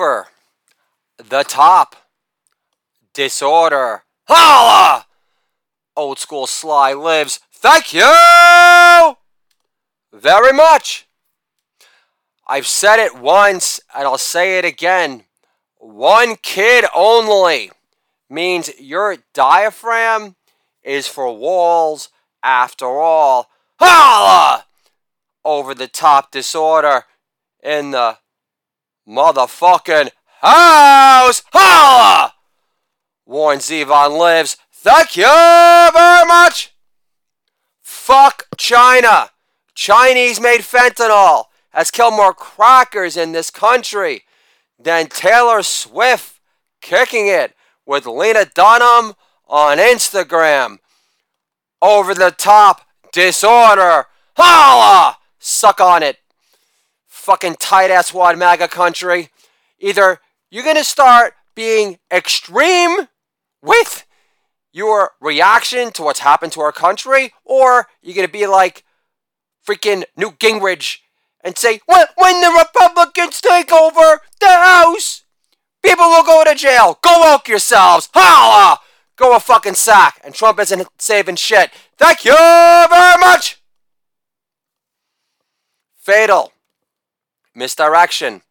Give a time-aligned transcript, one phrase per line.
[0.00, 0.28] over
[1.18, 1.94] the top
[3.12, 4.02] disorder.
[4.26, 5.04] Holla!
[5.94, 7.40] Old school Sly lives.
[7.52, 9.16] Thank you
[10.10, 11.06] very much.
[12.46, 15.24] I've said it once and I'll say it again.
[15.76, 17.70] One kid only
[18.30, 20.36] means your diaphragm
[20.82, 22.08] is for walls
[22.42, 23.50] after all.
[23.78, 24.64] Holla!
[25.44, 27.04] Over the top disorder
[27.62, 28.16] in the
[29.10, 30.10] motherfucking
[30.40, 31.42] house.
[31.52, 32.32] Holla!
[33.26, 34.56] Warren Zevon lives.
[34.72, 36.74] Thank you very much.
[37.82, 39.30] Fuck China.
[39.74, 44.22] Chinese made fentanyl has killed more crackers in this country
[44.78, 46.40] than Taylor Swift
[46.80, 47.54] kicking it
[47.86, 49.14] with Lena Dunham
[49.46, 50.78] on Instagram.
[51.82, 54.06] Over the top disorder.
[54.36, 55.18] Holla!
[55.38, 56.18] Suck on it.
[57.20, 59.28] Fucking tight ass wad MAGA country.
[59.78, 63.08] Either you're gonna start being extreme
[63.62, 64.06] with
[64.72, 68.84] your reaction to what's happened to our country, or you're gonna be like
[69.68, 71.00] freaking Newt Gingrich
[71.44, 75.24] and say, when, when the Republicans take over the House,
[75.82, 76.98] people will go to jail.
[77.02, 78.08] Go woke yourselves.
[78.14, 78.78] Holla!
[79.16, 80.18] Go a fucking sack.
[80.24, 81.70] And Trump isn't saving shit.
[81.98, 83.60] Thank you very much.
[85.98, 86.50] Fatal.
[87.54, 88.42] Misdirection.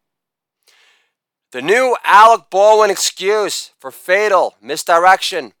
[1.52, 5.52] The new Alec Baldwin excuse for fatal misdirection.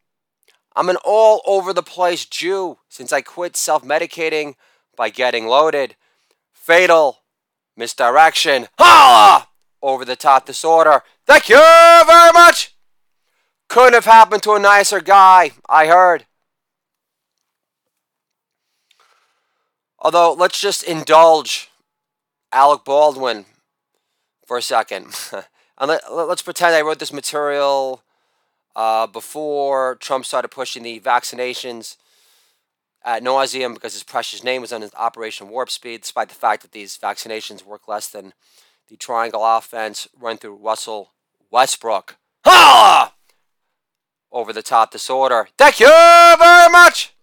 [0.76, 4.54] I'm an all over the place Jew since I quit self medicating
[4.96, 5.96] by getting loaded.
[6.52, 7.22] Fatal
[7.76, 8.68] misdirection.
[8.78, 9.48] Holla!
[9.82, 11.02] Over the top disorder.
[11.26, 12.76] Thank you very much.
[13.68, 16.26] Couldn't have happened to a nicer guy, I heard.
[19.98, 21.69] Although, let's just indulge
[22.52, 23.46] Alec Baldwin
[24.46, 25.06] for a second.
[25.78, 28.02] and let, us pretend I wrote this material
[28.74, 31.96] uh, before Trump started pushing the vaccinations
[33.04, 36.62] at nauseum because his precious name was on his Operation Warp Speed, despite the fact
[36.62, 38.32] that these vaccinations work less than
[38.88, 41.10] the triangle offense run through Russell
[41.50, 42.16] Westbrook.
[42.44, 43.14] Ha!
[44.32, 45.48] Over the top disorder.
[45.56, 47.14] Thank you very much.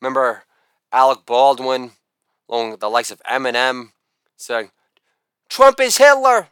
[0.00, 0.44] Remember
[0.92, 1.92] Alec Baldwin,
[2.50, 3.92] along the likes of Eminem,
[4.36, 4.70] saying,
[5.48, 6.48] Trump is Hitler.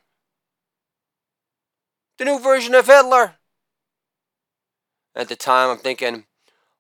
[2.19, 3.35] The new version of Hitler.
[5.15, 6.25] At the time, I'm thinking,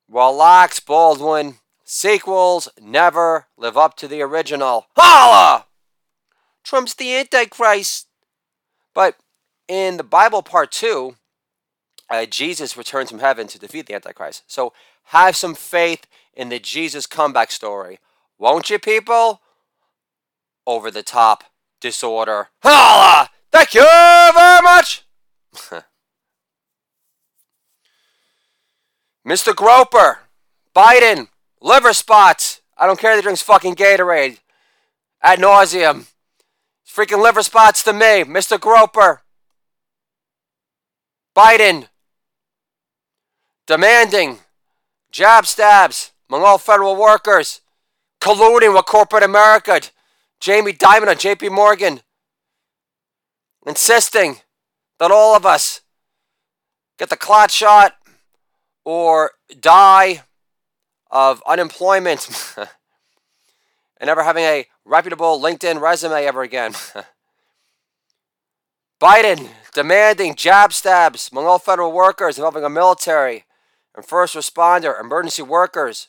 [0.08, 1.56] relax, Baldwin.
[1.84, 4.86] Sequels never live up to the original.
[4.94, 5.66] Holla!
[6.62, 8.08] Trump's the Antichrist.
[8.94, 9.16] But
[9.68, 11.16] in the Bible part two,
[12.10, 14.42] uh, Jesus returns from heaven to defeat the Antichrist.
[14.46, 14.72] So
[15.04, 18.00] have some faith in the Jesus comeback story.
[18.38, 19.43] Won't you, people?
[20.66, 21.44] Over the top
[21.81, 22.49] disorder.
[22.62, 23.31] Holla!
[23.50, 23.82] Thank you
[24.34, 25.04] very much!
[29.26, 29.54] Mr.
[29.54, 30.21] Groper,
[30.75, 31.28] Biden,
[31.60, 32.60] liver spots.
[32.76, 34.38] I don't care that he drinks fucking Gatorade.
[35.22, 36.06] Ad nauseum.
[36.87, 38.59] Freaking liver spots to me, Mr.
[38.59, 39.20] Groper.
[41.37, 41.88] Biden,
[43.66, 44.38] demanding
[45.10, 47.60] jab stabs among all federal workers,
[48.20, 49.80] colluding with corporate America,
[50.40, 52.00] Jamie Dimon of JP Morgan,
[53.66, 54.38] insisting
[54.98, 55.82] that all of us
[56.98, 57.94] get the clot shot
[58.84, 60.22] or die
[61.10, 66.74] of unemployment and never having a reputable LinkedIn resume ever again.
[69.00, 73.44] Biden demanding jab stabs among all federal workers involving a military
[73.94, 76.08] and first responder emergency workers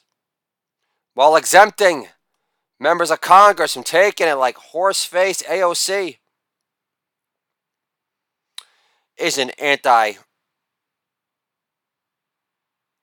[1.14, 2.08] while exempting
[2.80, 6.18] members of Congress from taking it like horse faced AOC
[9.18, 10.14] is an anti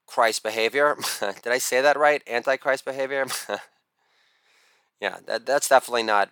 [0.06, 0.96] Christ behavior.
[1.20, 2.22] Did I say that right?
[2.26, 3.26] Antichrist behavior?
[5.00, 6.30] yeah, that, that's definitely not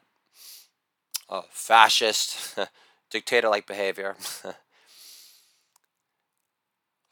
[1.29, 2.59] a fascist,
[3.11, 4.17] dictator like behavior.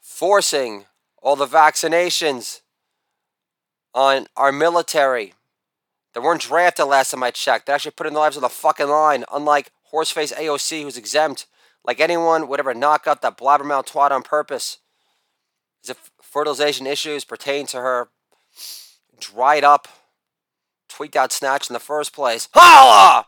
[0.01, 0.85] Forcing
[1.21, 2.61] all the vaccinations
[3.93, 5.33] on our military
[6.13, 7.65] that weren't drafted last time I checked.
[7.65, 11.45] They actually put in the lives on the fucking line, unlike Horseface AOC, who's exempt.
[11.85, 14.79] Like anyone would ever knock up that blabbermouth twat on purpose.
[15.83, 18.09] As if fertilization issues pertain to her
[19.19, 19.87] dried up,
[20.87, 22.47] tweaked out snatch in the first place.
[22.53, 23.27] Holla!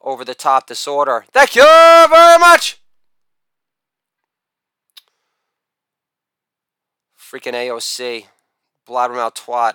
[0.00, 1.24] Over the top disorder.
[1.32, 2.80] Thank you very much!
[7.18, 8.26] Freaking AOC.
[8.88, 9.74] Blabbermouth twat.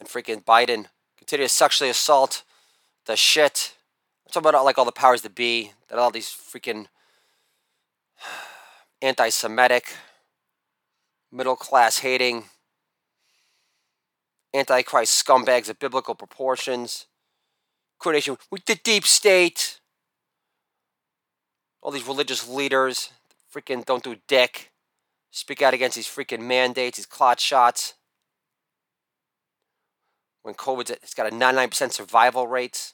[0.00, 0.86] And freaking Biden
[1.16, 2.42] continue to sexually assault
[3.06, 3.74] the shit.
[4.26, 6.86] I'm talking about like all the powers that be, that all these freaking
[9.02, 9.94] anti Semitic,
[11.32, 12.44] middle class hating,
[14.54, 17.06] antichrist scumbags of biblical proportions,
[17.98, 19.80] coordination with the deep state,
[21.82, 23.10] all these religious leaders,
[23.54, 24.72] freaking don't do dick,
[25.30, 27.94] speak out against these freaking mandates, these clot shots.
[30.42, 32.92] When COVID's it's got a 99% survival rate.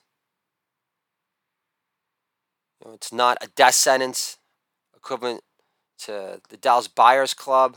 [2.81, 4.39] You know, it's not a death sentence
[4.95, 5.43] equivalent
[6.01, 7.77] to the Dallas Buyers Club,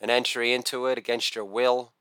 [0.00, 1.92] an entry into it against your will.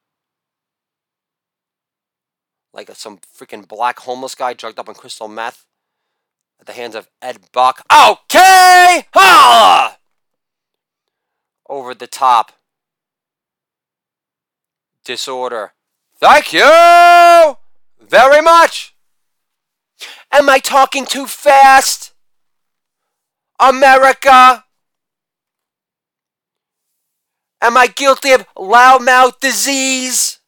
[2.73, 5.65] Like some freaking black homeless guy drugged up on crystal meth
[6.61, 7.83] at the hands of Ed Buck.
[7.91, 9.05] Okay!
[11.67, 12.51] Over the top.
[15.03, 15.73] Disorder.
[16.19, 17.57] Thank you
[17.99, 18.95] very much.
[20.31, 22.13] Am I talking too fast?
[23.59, 24.63] America?
[27.59, 30.39] Am I guilty of loudmouth disease?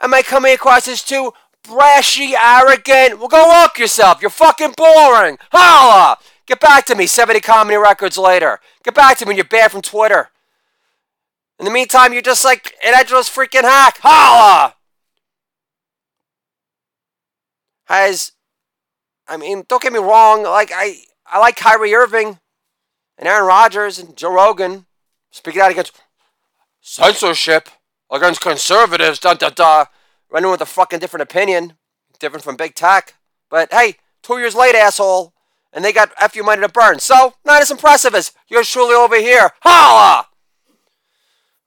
[0.00, 1.32] Am I coming across as too
[1.66, 3.18] brashy, arrogant?
[3.18, 4.20] Well, go walk yourself.
[4.20, 5.38] You're fucking boring.
[5.52, 6.18] Holla!
[6.46, 8.60] Get back to me 70 comedy records later.
[8.84, 10.30] Get back to me when you're banned from Twitter.
[11.58, 13.98] In the meantime, you're just like an edgeless freaking hack.
[14.00, 14.74] Holla!
[17.86, 18.32] Has,
[19.28, 20.42] I mean, don't get me wrong.
[20.42, 22.38] Like I, I like Kyrie Irving,
[23.18, 24.86] and Aaron Rodgers and Joe Rogan
[25.30, 25.92] speaking out against
[26.80, 27.68] censorship
[28.10, 29.18] against conservatives.
[29.18, 29.86] Da da da.
[30.36, 31.78] Running with a fucking different opinion,
[32.18, 33.14] different from big tech.
[33.48, 35.32] But hey, two years late, asshole,
[35.72, 36.98] and they got F you money to burn.
[36.98, 39.52] So not as impressive as you're truly over here.
[39.62, 40.26] Holla!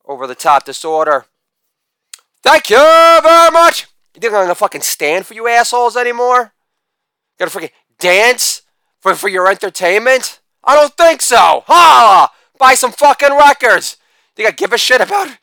[0.06, 1.26] over the top disorder.
[2.44, 3.88] Thank you very much.
[4.14, 6.54] You think I'm gonna fucking stand for you assholes anymore?
[7.40, 8.62] You Gonna freaking dance
[9.00, 10.42] for, for your entertainment?
[10.64, 11.64] I don't think so.
[11.66, 12.32] Ha!
[12.60, 13.98] Buy some fucking records.
[14.38, 15.36] You I give a shit about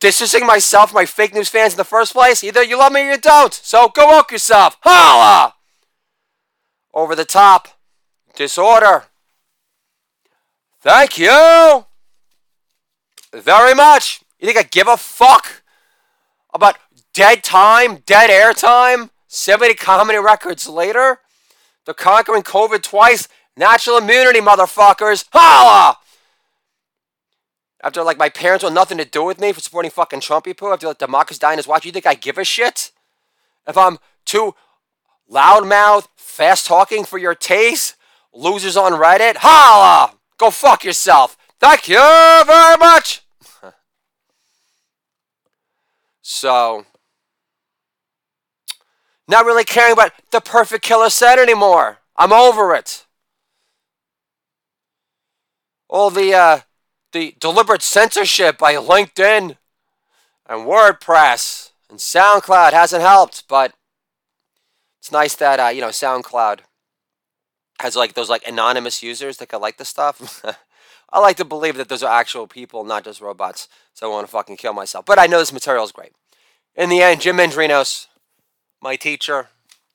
[0.00, 2.44] distancing myself my fake news fans in the first place?
[2.44, 3.52] Either you love me or you don't.
[3.52, 4.76] So go woke yourself.
[4.82, 5.54] Holla!
[6.94, 7.68] Over the top.
[8.34, 9.04] Disorder.
[10.80, 11.86] Thank you
[13.32, 14.22] very much.
[14.38, 15.62] You think I give a fuck
[16.52, 16.76] about
[17.14, 19.10] dead time, dead air time?
[19.28, 21.20] 70 comedy records later?
[21.84, 23.28] They're conquering COVID twice.
[23.56, 25.24] Natural immunity, motherfuckers.
[25.32, 25.98] Holla!
[27.82, 30.72] After, like, my parents want nothing to do with me for supporting fucking Trump people,
[30.72, 32.92] after, like, dying his watch, you think I give a shit?
[33.66, 34.54] If I'm too
[35.30, 37.96] loudmouth, fast talking for your taste,
[38.32, 40.14] losers on Reddit, holla!
[40.38, 41.36] Go fuck yourself.
[41.60, 43.22] Thank you very much.
[46.22, 46.86] so,
[49.28, 51.98] not really caring about the perfect killer set anymore.
[52.16, 53.06] I'm over it.
[55.88, 56.60] All the uh,
[57.12, 59.56] the deliberate censorship by LinkedIn
[60.46, 63.74] and WordPress and SoundCloud hasn't helped, but
[64.98, 66.60] it's nice that uh, you know SoundCloud
[67.80, 70.44] has like those like anonymous users that can like the stuff.
[71.12, 73.68] I like to believe that those are actual people, not just robots.
[73.92, 75.04] So I want to fucking kill myself.
[75.04, 76.12] But I know this material is great.
[76.74, 78.06] In the end, Jim Mendrinos,
[78.80, 79.48] my teacher,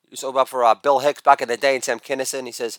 [0.08, 2.46] used up for uh, Bill Hicks back in the day and Sam Kinison.
[2.46, 2.78] He says,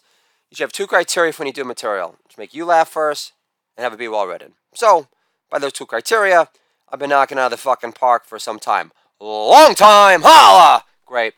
[0.49, 2.15] you should have two criteria for when you do material.
[2.37, 3.33] Make you laugh first
[3.79, 4.55] and have it be well written.
[4.73, 5.07] So,
[5.49, 6.49] by those two criteria,
[6.89, 8.91] I've been knocking out of the fucking park for some time.
[9.21, 10.21] Long time!
[10.21, 10.83] Holla!
[11.05, 11.35] Great.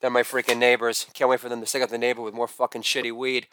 [0.00, 1.06] They're my freaking neighbors.
[1.14, 3.46] Can't wait for them to stick up the neighbor with more fucking shitty weed.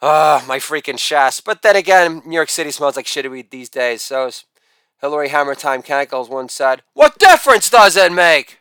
[0.00, 1.44] Ah, my freaking chest.
[1.44, 4.02] But then again, New York City smells like shitty weed these days.
[4.02, 4.28] So,
[5.00, 8.58] Hillary Hammertime Cankles once said, What difference does it make?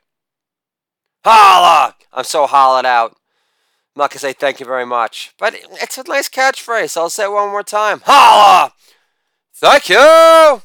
[1.25, 1.95] Holla!
[2.13, 3.17] I'm so hollowed out.
[3.95, 5.33] I'm not going to say thank you very much.
[5.37, 6.95] But it's a nice catchphrase.
[6.95, 8.01] I'll say it one more time.
[8.05, 8.71] Holla!
[9.53, 10.61] Thank you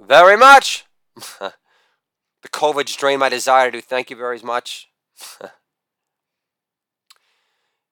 [0.00, 0.86] very much.
[1.38, 1.52] the
[2.46, 4.88] COVID drained my desire to do thank you very much.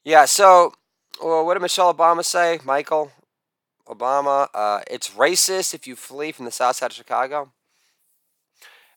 [0.05, 0.73] yeah, so
[1.23, 2.59] well, what did Michelle Obama say?
[2.65, 3.13] Michael
[3.87, 7.53] Obama, uh, it's racist if you flee from the south side of Chicago.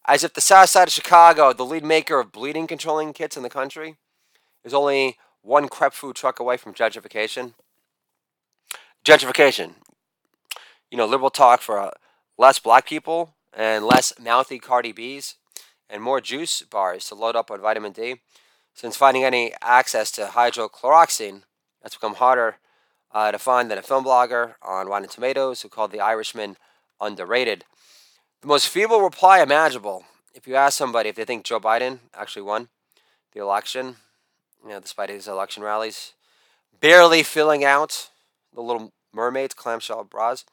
[0.08, 3.44] As if the south side of Chicago, the lead maker of bleeding controlling kits in
[3.44, 3.98] the country,
[4.63, 7.53] is only one crep food truck away from gentrification.
[9.05, 9.75] Gentrification.
[10.91, 11.91] You know, liberal talk for uh,
[12.38, 15.36] less black people and less mouthy Cardi B's
[15.89, 18.15] and more juice bars to load up on vitamin D.
[18.74, 21.43] Since finding any access to hydrochloroxine
[21.81, 22.58] that's become harder
[23.12, 26.58] uh, to find than a film blogger on Rotten Tomatoes who called The Irishman
[27.01, 27.65] underrated.
[28.41, 30.05] The most feeble reply imaginable.
[30.34, 32.69] if you ask somebody if they think Joe Biden actually won
[33.34, 33.98] the election,
[34.63, 36.13] you know, despite his election rallies,
[36.80, 38.10] barely filling out
[38.54, 40.46] the little mermaids, clamshell bras.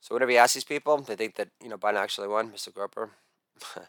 [0.00, 2.72] So whenever you ask these people, they think that you know Biden actually won, Mr.
[2.72, 3.10] Groper.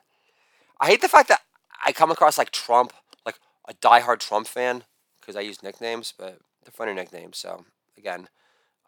[0.79, 1.41] I hate the fact that
[1.85, 2.93] I come across like Trump,
[3.25, 4.83] like a diehard Trump fan,
[5.19, 7.37] because I use nicknames, but they're funny nicknames.
[7.37, 7.65] So
[7.97, 8.27] again,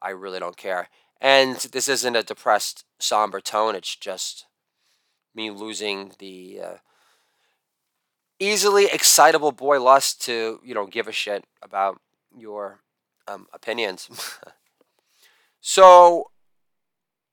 [0.02, 0.90] I really don't care.
[1.22, 3.76] And this isn't a depressed, somber tone.
[3.76, 4.46] It's just
[5.34, 6.76] me losing the uh,
[8.40, 12.00] easily excitable boy lust to you know give a shit about
[12.38, 12.82] your
[13.28, 14.10] um, opinions.
[15.62, 16.32] so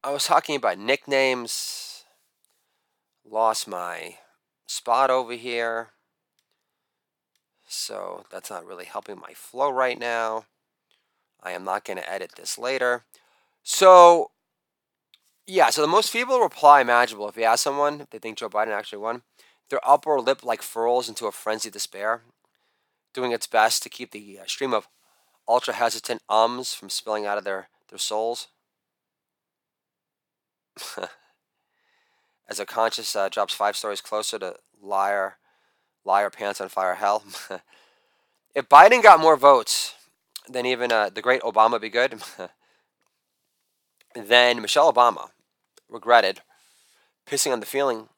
[0.05, 2.05] I was talking about nicknames.
[3.25, 4.17] Lost my
[4.67, 5.91] spot over here.
[7.69, 10.45] So that's not really helping my flow right now.
[11.43, 13.05] I am not going to edit this later.
[13.63, 14.31] So,
[15.47, 18.49] yeah, so the most feeble reply imaginable, if you ask someone if they think Joe
[18.49, 19.23] Biden actually won,
[19.73, 22.21] their upper lip like furls into a frenzied despair,
[23.15, 24.87] doing its best to keep the uh, stream of
[25.49, 28.49] ultra hesitant ums from spilling out of their, their souls.
[32.51, 35.39] As a conscious uh, drops five stories closer to liar,
[36.05, 37.23] liar pants on fire hell.
[38.55, 39.95] if Biden got more votes
[40.51, 42.21] than even uh, the great Obama be good,
[44.15, 45.31] then Michelle Obama
[45.89, 46.43] regretted
[47.27, 48.11] pissing on the feeling,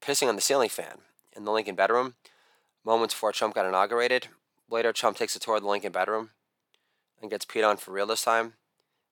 [0.00, 0.98] pissing on the ceiling fan
[1.36, 2.14] in the Lincoln bedroom
[2.84, 4.28] moments before Trump got inaugurated.
[4.70, 6.30] Later, Trump takes a tour of the Lincoln bedroom
[7.20, 8.54] and gets peed on for real this time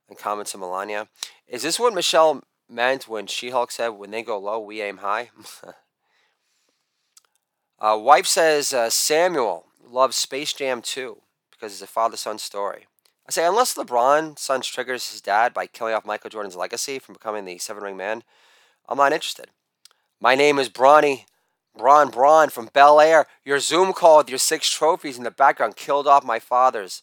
[0.09, 1.09] and comments to Melania.
[1.49, 4.99] Is this what Michelle meant when She Hulk said, when they go low, we aim
[4.99, 5.31] high?
[7.81, 12.87] uh, wife says uh, Samuel loves Space Jam 2 because it's a father son story.
[13.27, 17.15] I say, unless LeBron son triggers his dad by killing off Michael Jordan's legacy from
[17.15, 18.23] becoming the seven ring man,
[18.87, 19.47] I'm not interested.
[20.25, 21.27] My name is Bronny,
[21.77, 23.27] Bron Braun from Bel Air.
[23.45, 27.03] Your Zoom call with your six trophies in the background killed off my father's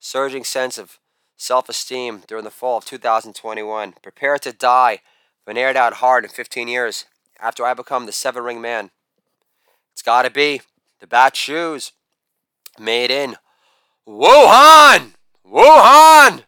[0.00, 0.98] surging sense of
[1.36, 3.92] self esteem during the fall of 2021.
[4.02, 5.00] Prepare to die.
[5.46, 7.04] Been aired out hard in 15 years
[7.38, 8.90] after I become the seven ring man.
[9.92, 10.62] It's gotta be
[10.98, 11.92] the bat shoes
[12.78, 13.36] made in
[14.08, 15.12] Wuhan!
[15.46, 16.44] Wuhan!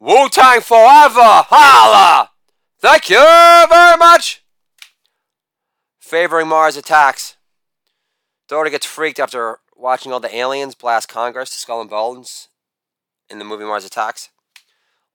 [0.00, 1.44] Wu Tang forever!
[1.46, 2.30] Holla!
[2.80, 3.24] Thank you
[3.70, 4.43] very much!
[6.04, 7.36] Favoring Mars attacks.
[8.46, 12.48] Daughter gets freaked after watching all the aliens blast Congress to skull and bones
[13.30, 14.28] in the movie Mars Attacks.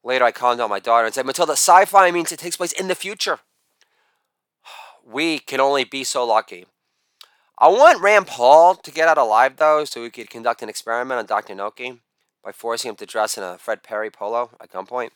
[0.03, 2.71] Later, I calmed down my daughter and said, Matilda, sci fi means it takes place
[2.71, 3.37] in the future.
[5.05, 6.65] We can only be so lucky.
[7.59, 11.19] I want Rand Paul to get out alive, though, so we could conduct an experiment
[11.19, 11.53] on Dr.
[11.53, 11.99] Noki
[12.43, 15.11] by forcing him to dress in a Fred Perry polo at gunpoint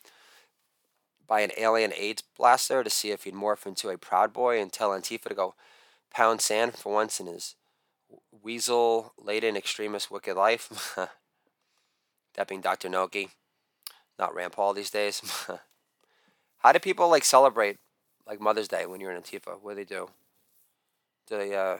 [1.33, 4.71] by an alien AIDS blaster to see if he'd morph into a Proud Boy and
[4.71, 5.55] tell Antifa to go
[6.13, 7.55] pound sand for once in his
[8.43, 10.95] weasel laden extremist wicked life.
[12.35, 12.87] that being Dr.
[12.87, 13.29] Noki,
[14.19, 15.23] not Rand Paul these days.
[16.59, 17.77] How do people like celebrate
[18.27, 19.57] like Mother's Day when you're in Antifa?
[19.59, 20.11] What do they do?
[21.27, 21.77] Do they uh,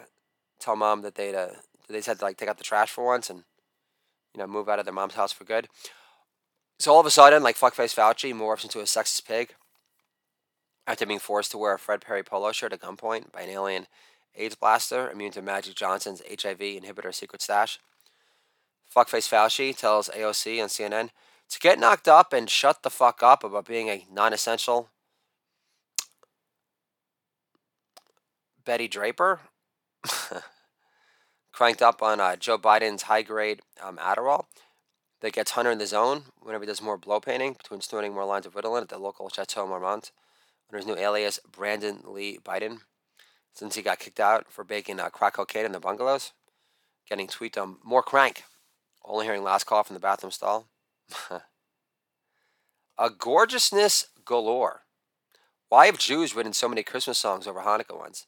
[0.60, 1.50] tell mom that they uh,
[1.88, 3.43] they just had to like take out the trash for once and
[4.33, 5.67] you know move out of their mom's house for good?
[6.80, 9.56] So all of a sudden, like fuckface Fauci morphs into a sexist pig
[10.86, 13.88] after being forced to wear a Fred Perry polo shirt at gunpoint by an alien
[14.36, 17.80] AIDS blaster immune to Magic Johnson's HIV inhibitor secret stash.
[18.94, 21.10] Fuckface Fauci tells AOC and CNN
[21.50, 24.89] to get knocked up and shut the fuck up about being a non essential
[28.65, 29.42] Betty Draper.
[31.51, 34.46] Cranked up on uh, Joe Biden's high grade um, Adderall
[35.24, 38.25] that gets Hunter in the zone whenever he does more blow painting between snorting more
[38.25, 40.12] lines of Ritalin at the local Chateau Marmont
[40.70, 42.80] under his new alias Brandon Lee Biden
[43.53, 46.34] since he got kicked out for baking uh, crack cocaine in the bungalows.
[47.10, 48.44] Getting tweeted on more crank.
[49.06, 50.68] Only hearing last call from the bathroom stall.
[52.98, 54.82] a gorgeousness galore.
[55.70, 58.27] Why have Jews written so many Christmas songs over Hanukkah ones?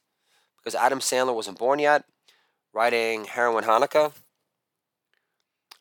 [0.56, 2.04] Because Adam Sandler wasn't born yet,
[2.72, 4.12] writing Heroin Hanukkah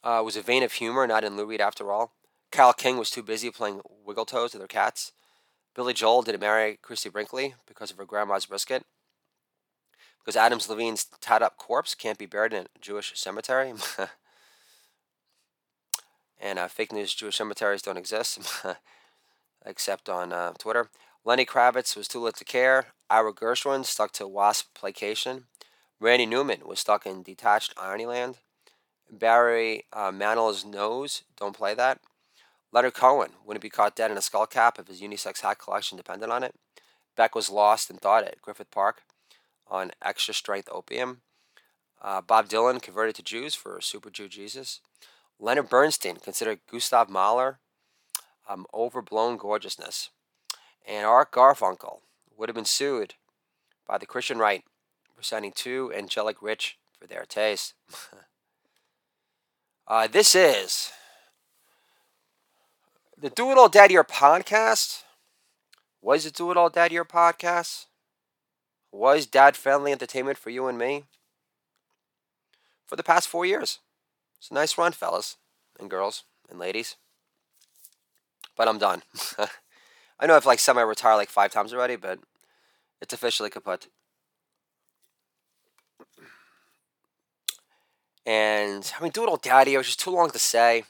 [0.06, 2.14] uh, was a vein of humor, not in Lou Reed after all.
[2.52, 5.12] Carole King was too busy playing Wiggle Toes with her cats.
[5.74, 8.86] Billy Joel didn't marry Christie Brinkley because of her grandma's brisket.
[10.20, 13.74] Because Adams Levine's tied up corpse can't be buried in a Jewish cemetery.
[16.40, 18.40] and uh, fake news Jewish cemeteries don't exist,
[19.66, 20.90] except on uh, Twitter.
[21.26, 22.88] Lenny Kravitz was too lit to care.
[23.10, 25.46] Ira Gershwin stuck to wasp placation.
[26.00, 28.38] Randy Newman was stuck in detached Ironyland.
[29.18, 32.00] Barry uh, Manilow's nose, don't play that.
[32.72, 35.98] Leonard Cohen wouldn't be caught dead in a skull cap if his unisex hat collection
[35.98, 36.56] depended on it.
[37.16, 39.04] Beck was lost and thought at Griffith Park
[39.68, 41.22] on extra strength opium.
[42.02, 44.82] Uh, Bob Dylan converted to Jews for Super Jew Jesus.
[45.40, 47.60] Leonard Bernstein considered Gustav Mahler
[48.48, 50.10] um, overblown gorgeousness.
[50.88, 52.00] And Art Garfunkel
[52.38, 53.16] would have been sued
[53.88, 54.64] by the Christian right
[55.16, 57.74] for signing too angelic rich for their taste.
[59.88, 60.92] uh, this is
[63.18, 65.04] the Do It All Dad Year podcast.
[66.02, 67.86] Was it Do It All Dad Year podcast?
[68.92, 71.04] Was dad friendly entertainment for you and me?
[72.86, 73.80] For the past four years.
[74.38, 75.38] It's a nice run, fellas
[75.80, 76.96] and girls and ladies.
[78.56, 79.04] But I'm done.
[80.20, 82.20] I know I've like semi retired like five times already, but
[83.02, 83.88] it's officially kaput.
[88.26, 89.76] And I mean, do it all daddy.
[89.76, 90.84] It was just too long to say.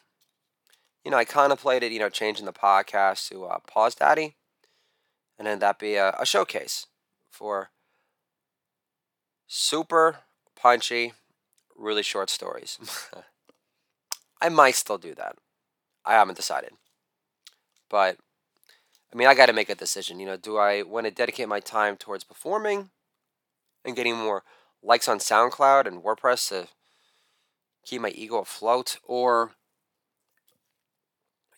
[1.04, 4.36] You know, I contemplated, you know, changing the podcast to uh, Pause Daddy,
[5.38, 6.88] and then that be a, a showcase
[7.30, 7.70] for
[9.46, 10.18] super
[10.56, 11.14] punchy,
[11.78, 12.80] really short stories.
[14.42, 15.36] I might still do that.
[16.06, 16.72] I haven't decided.
[17.90, 18.18] But
[19.14, 20.20] I mean, I got to make a decision.
[20.20, 22.90] You know, do I want to dedicate my time towards performing
[23.84, 24.44] and getting more
[24.84, 26.68] likes on SoundCloud and WordPress to
[27.86, 29.52] keep my ego afloat, or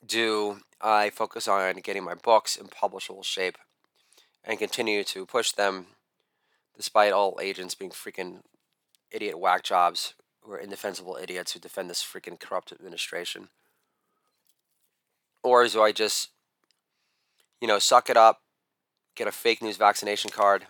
[0.06, 3.58] do I focus on getting my books in publishable shape
[4.44, 5.88] and continue to push them
[6.76, 8.42] despite all agents being freaking
[9.12, 13.50] idiot whack jobs who are indefensible idiots who defend this freaking corrupt administration?
[15.44, 16.30] Or do I just,
[17.62, 18.42] you know, suck it up,
[19.16, 20.68] get a fake news vaccination card,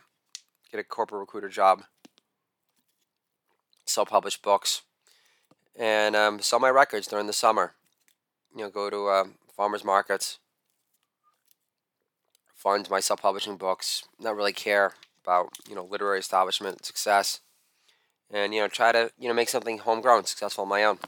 [0.72, 1.84] get a corporate recruiter job,
[3.86, 4.84] sell published books,
[5.78, 7.74] and um, sell my records during the summer?
[8.56, 9.24] You know, go to uh,
[9.56, 10.40] farmers markets,
[12.56, 17.42] fund my self publishing books, not really care about, you know, literary establishment success
[18.32, 21.00] and you know try to you know make something homegrown successful on my own.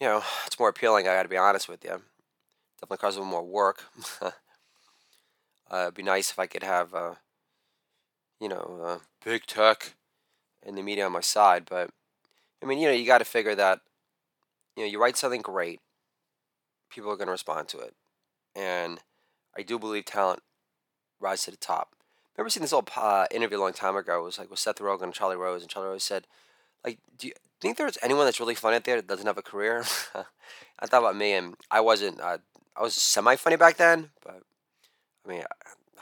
[0.00, 2.02] You know it's more appealing i gotta be honest with you
[2.80, 3.84] definitely causes a little more work.
[5.68, 7.14] Uh, it'd be nice if i could have uh,
[8.40, 9.94] you know uh, big tech.
[10.64, 11.90] and the media on my side but
[12.62, 13.80] i mean you know you got to figure that
[14.76, 15.80] you know you write something great
[16.90, 17.94] people are going to respond to it
[18.54, 19.00] and
[19.56, 20.40] i do believe talent
[21.20, 21.96] rises to the top
[22.36, 24.20] remember seeing this old uh, interview a long time ago.
[24.20, 26.26] It was like with Seth Rogen and Charlie Rose, and Charlie Rose said,
[26.84, 29.42] "Like, do you think there's anyone that's really funny out there that doesn't have a
[29.42, 29.84] career?"
[30.78, 32.20] I thought about me, and I wasn't.
[32.20, 32.38] Uh,
[32.76, 34.42] I was semi funny back then, but
[35.24, 35.42] I mean,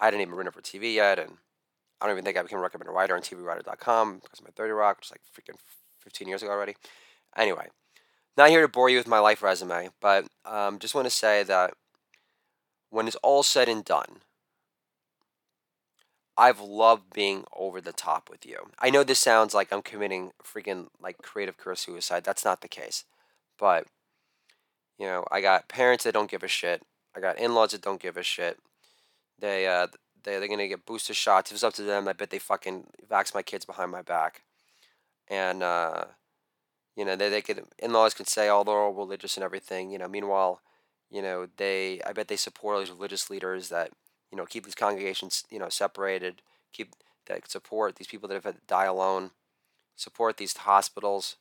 [0.00, 1.38] I didn't even written for TV yet, and
[2.00, 4.72] I don't even think I became a recommended writer on TVWriter.com because of my 30
[4.72, 5.58] Rock, which is like freaking
[6.04, 6.76] 15 years ago already.
[7.36, 7.68] Anyway,
[8.36, 11.42] not here to bore you with my life resume, but um, just want to say
[11.42, 11.74] that
[12.90, 14.20] when it's all said and done,
[16.36, 18.70] I've loved being over the top with you.
[18.78, 22.24] I know this sounds like I'm committing freaking like creative career suicide.
[22.24, 23.04] That's not the case.
[23.58, 23.86] But
[24.98, 26.82] you know, I got parents that don't give a shit.
[27.16, 28.58] I got in-laws that don't give a shit.
[29.38, 29.88] They uh
[30.24, 31.50] they they're gonna get booster shots.
[31.50, 34.42] If it's up to them, I bet they fucking vax my kids behind my back.
[35.28, 36.04] And uh
[36.96, 39.90] you know, they they could in-laws could say, oh, they're all religious and everything.
[39.90, 40.60] You know, meanwhile,
[41.10, 43.90] you know, they I bet they support all these religious leaders that
[44.30, 46.94] you know, keep these congregations, you know, separated, keep
[47.26, 49.30] that support these people that have had to die alone,
[49.96, 51.36] support these hospitals,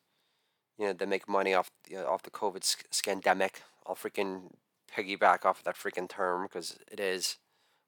[0.78, 3.62] you know, that make money off you know, off the COVID scandemic.
[3.86, 4.52] I'll freaking
[4.96, 7.38] piggyback off of that freaking term because it is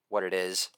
[0.10, 0.70] what it is.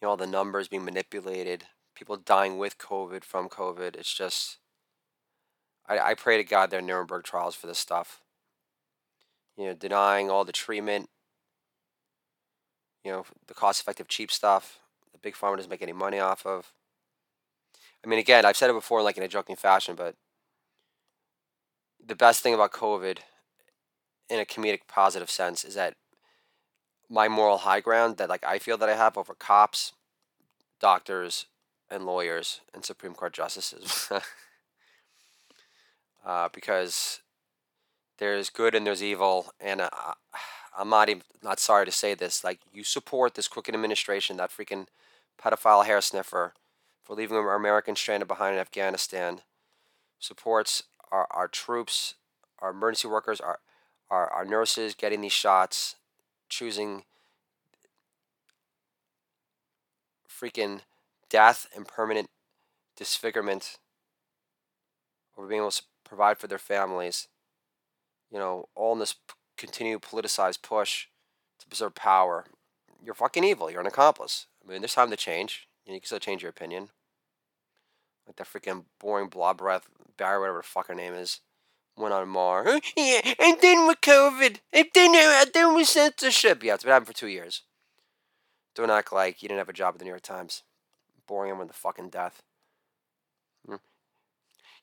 [0.00, 1.64] You know, all the numbers being manipulated,
[1.96, 3.96] people dying with COVID from COVID.
[3.96, 4.58] It's just,
[5.88, 8.20] I, I pray to God there are Nuremberg trials for this stuff.
[9.56, 11.08] You know, denying all the treatment,
[13.02, 14.78] you know, the cost effective, cheap stuff
[15.16, 16.72] the big pharma doesn't make any money off of.
[18.04, 20.14] I mean, again, I've said it before, like in a joking fashion, but
[22.04, 23.18] the best thing about COVID,
[24.28, 25.94] in a comedic positive sense, is that
[27.08, 29.92] my moral high ground that like I feel that I have over cops,
[30.80, 31.46] doctors,
[31.90, 34.10] and lawyers and Supreme Court justices.
[36.24, 37.20] uh, because
[38.18, 39.90] there's good and there's evil, and uh,
[40.76, 42.42] I'm not even not sorry to say this.
[42.42, 44.86] Like you support this crooked administration, that freaking
[45.42, 46.54] pedophile hair sniffer,
[47.04, 49.40] for leaving our Americans stranded behind in Afghanistan.
[50.18, 52.14] Supports our, our troops,
[52.58, 53.60] our emergency workers, our,
[54.10, 55.96] our our nurses getting these shots,
[56.48, 57.04] choosing
[60.28, 60.80] freaking
[61.30, 62.28] death and permanent
[62.96, 63.78] disfigurement
[65.36, 67.28] over being able to provide for their families.
[68.30, 69.14] You know, all in this
[69.56, 71.06] continued politicized push
[71.58, 72.46] to preserve power,
[73.02, 73.70] you're fucking evil.
[73.70, 74.46] You're an accomplice.
[74.64, 75.68] I mean, there's time to change.
[75.86, 76.90] You, you can still change your opinion.
[78.26, 81.40] Like that freaking boring blob breath Barry, whatever the fuck her name is,
[81.96, 82.80] went on Mars.
[82.96, 84.58] yeah, I'm done with COVID.
[84.74, 86.62] I'm done, I'm done with censorship.
[86.62, 87.62] Yeah, it's been happening for two years.
[88.74, 90.62] Don't act like you didn't have a job at the New York Times.
[91.26, 92.42] Boring him with the fucking death.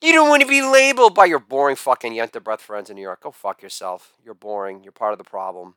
[0.04, 3.02] You don't want to be labeled by your boring fucking Yenta breath friends in New
[3.02, 3.22] York.
[3.22, 4.12] Go fuck yourself.
[4.22, 4.84] You're boring.
[4.84, 5.76] You're part of the problem.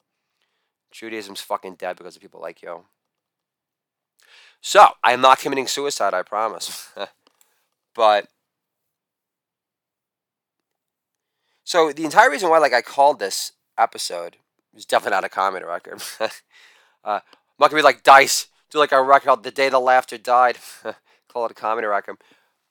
[0.91, 2.87] Judaism's fucking dead because of people like you.
[4.61, 6.91] So, I am not committing suicide, I promise.
[7.95, 8.27] but
[11.63, 14.39] so the entire reason why like I called this episode
[14.75, 16.03] is definitely not a comedy record.
[16.21, 16.29] uh,
[17.05, 17.21] I'm
[17.61, 18.49] not gonna be like Dice,
[18.79, 20.59] like a record "The Day the Laughter Died."
[21.29, 22.17] Call it a comedy record.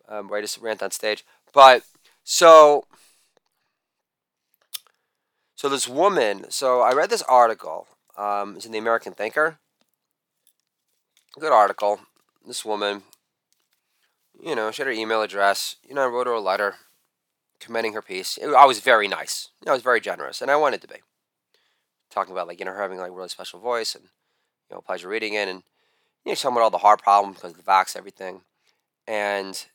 [0.07, 1.25] Um, where I just rant on stage.
[1.53, 1.83] But
[2.23, 2.85] so
[5.55, 6.45] so this woman.
[6.49, 7.87] So I read this article.
[8.17, 9.57] Um, it's in the American Thinker.
[11.39, 11.99] Good article.
[12.45, 13.03] This woman,
[14.39, 15.77] you know, she had her email address.
[15.87, 16.75] You know, I wrote her a letter
[17.59, 18.37] commending her piece.
[18.41, 19.49] I was very nice.
[19.67, 20.97] I was very generous, and I wanted to be.
[22.11, 24.05] Talking about like you know her having like really special voice and
[24.69, 25.63] you know pleasure reading it, and
[26.25, 28.41] you know talking about all the heart problems because of the vax, everything,
[29.07, 29.65] and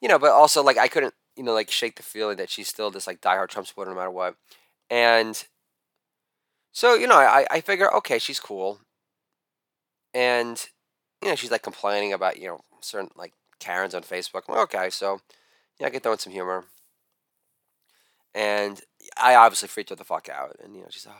[0.00, 2.68] you know, but also like I couldn't you know like shake the feeling that she's
[2.68, 4.36] still this like diehard Trump supporter no matter what,
[4.90, 5.44] and
[6.72, 8.80] so you know I I figure okay she's cool,
[10.14, 10.68] and
[11.22, 14.48] you know she's like complaining about you know certain like Karens on Facebook.
[14.48, 15.20] Like, okay, so
[15.78, 16.64] yeah, I get throw in some humor.
[18.34, 18.80] And
[19.16, 20.56] I obviously freaked her the fuck out.
[20.62, 21.12] And, you know, she's, oh,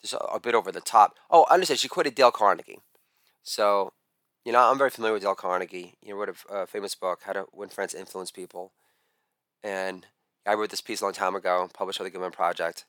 [0.00, 1.16] just a, a bit over the top.
[1.30, 1.80] Oh, I understand.
[1.80, 2.78] She quoted Dale Carnegie.
[3.48, 3.94] So,
[4.44, 5.94] you know, I'm very familiar with Dale Carnegie.
[6.02, 8.72] You know, he wrote a uh, famous book, How to Win Friends, Influence People.
[9.64, 10.04] And
[10.46, 12.84] I wrote this piece a long time ago, published by the Good Men Project.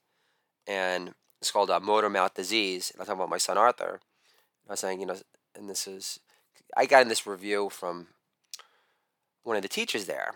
[0.68, 2.92] And it's called uh, Motor Mouth Disease.
[2.92, 4.02] And I'm talking about my son Arthur.
[4.68, 5.16] I was saying, you know,
[5.56, 6.20] and this is,
[6.76, 8.08] I got in this review from
[9.44, 10.34] one of the teachers there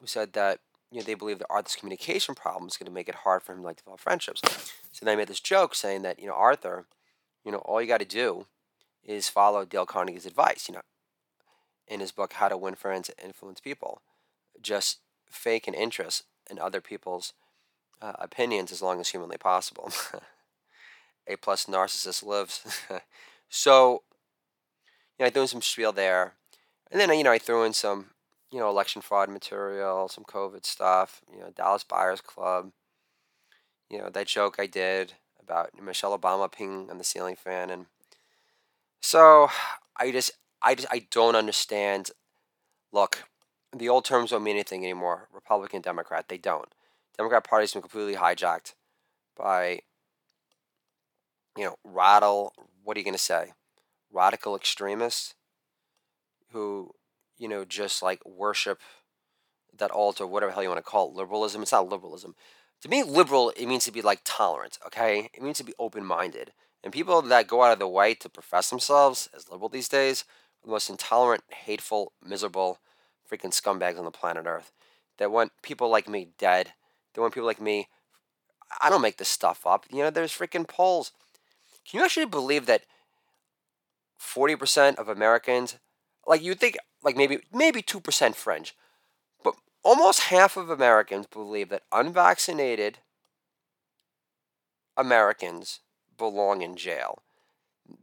[0.00, 0.60] who said that
[0.90, 3.52] you know, they believe that Arthur's communication problem is going to make it hard for
[3.52, 4.40] him to like develop friendships.
[4.92, 6.86] So they made this joke saying that you know Arthur,
[7.44, 8.46] you know, all you got to do
[9.06, 10.68] is follow Dale Carnegie's advice.
[10.68, 10.80] You know,
[11.88, 14.02] in his book How to Win Friends and Influence People,
[14.60, 14.98] just
[15.30, 17.32] fake an interest in other people's
[18.02, 19.90] uh, opinions as long as humanly possible.
[21.28, 22.82] A plus narcissist lives.
[23.48, 24.02] so,
[25.18, 26.34] you know, I threw in some spiel there,
[26.90, 28.10] and then you know I threw in some
[28.52, 32.70] you know, election fraud material, some COVID stuff, you know, Dallas Buyers Club,
[33.90, 37.70] you know, that joke I did about Michelle Obama peeing on the ceiling fan.
[37.70, 37.86] And
[39.06, 39.48] so
[39.98, 42.10] I just, I just, I don't understand.
[42.92, 43.24] Look,
[43.76, 45.28] the old terms don't mean anything anymore.
[45.32, 46.68] Republican, Democrat, they don't.
[47.16, 48.74] Democrat Party's been completely hijacked
[49.36, 49.80] by,
[51.56, 53.52] you know, rattle, what are you going to say?
[54.12, 55.34] Radical extremists
[56.52, 56.92] who
[57.38, 58.80] you know, just like worship
[59.76, 61.62] that altar, whatever hell you want to call it, liberalism.
[61.62, 62.34] It's not liberalism.
[62.82, 65.30] To me, liberal, it means to be like tolerant, okay?
[65.34, 66.52] It means to be open minded.
[66.86, 70.22] And people that go out of the way to profess themselves as liberal these days
[70.62, 72.78] are the most intolerant, hateful, miserable,
[73.28, 74.70] freaking scumbags on the planet Earth.
[75.18, 76.74] That want people like me dead.
[77.12, 77.88] They want people like me.
[78.80, 79.86] I don't make this stuff up.
[79.90, 81.10] You know, there's freaking polls.
[81.90, 82.84] Can you actually believe that
[84.20, 85.78] 40% of Americans,
[86.24, 88.76] like you'd think like maybe maybe 2% fringe.
[89.42, 92.98] But almost half of Americans believe that unvaccinated
[94.96, 95.80] Americans
[96.16, 97.22] belong in jail.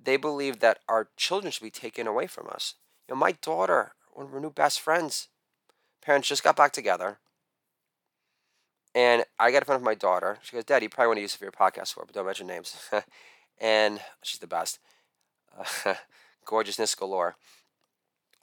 [0.03, 2.75] They believe that our children should be taken away from us.
[3.07, 5.27] You know, my daughter, one of her new best friends,
[6.01, 7.17] parents just got back together.
[8.95, 10.37] And I got a front of my daughter.
[10.43, 12.25] She goes, Dad, you probably want to use it for your podcast for, but don't
[12.25, 12.77] mention names.
[13.59, 14.79] and she's the best.
[16.45, 17.35] Gorgeousness galore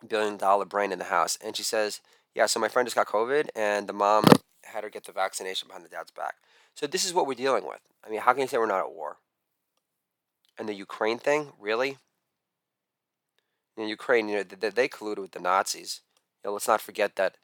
[0.07, 1.39] billion dollar brain in the house.
[1.45, 2.01] And she says,
[2.35, 4.25] Yeah, so my friend just got COVID and the mom
[4.65, 6.37] had her get the vaccination behind the dad's back.
[6.75, 7.81] So this is what we're dealing with.
[8.05, 9.19] I mean, how can you say we're not at war?
[10.61, 11.99] And the Ukraine thing, really?
[13.77, 16.03] In Ukraine, you know, they, they colluded with the Nazis.
[16.45, 17.37] You know, let's not forget that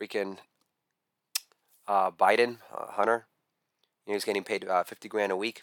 [0.00, 0.38] freaking
[1.86, 3.26] uh, Biden, uh, Hunter,
[4.06, 5.62] you know, getting paid uh, 50 grand a week.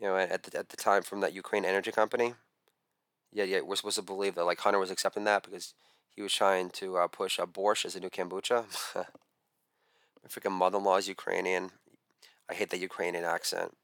[0.00, 2.34] You know, at the, at the time from that Ukraine energy company
[3.34, 5.74] yeah, yeah, we're supposed to believe that like Hunter was accepting that because
[6.08, 8.64] he was trying to uh, push uh, borscht as a new kombucha.
[8.94, 11.72] My freaking mother-in-law is Ukrainian.
[12.48, 13.76] I hate the Ukrainian accent.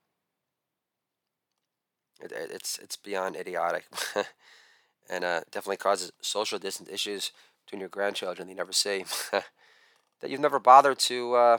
[2.23, 3.85] It, it, it's it's beyond idiotic,
[5.11, 7.33] and uh, definitely causes social distance issues
[7.65, 9.05] between your grandchildren you never see.
[10.21, 11.59] that you've never bothered to uh,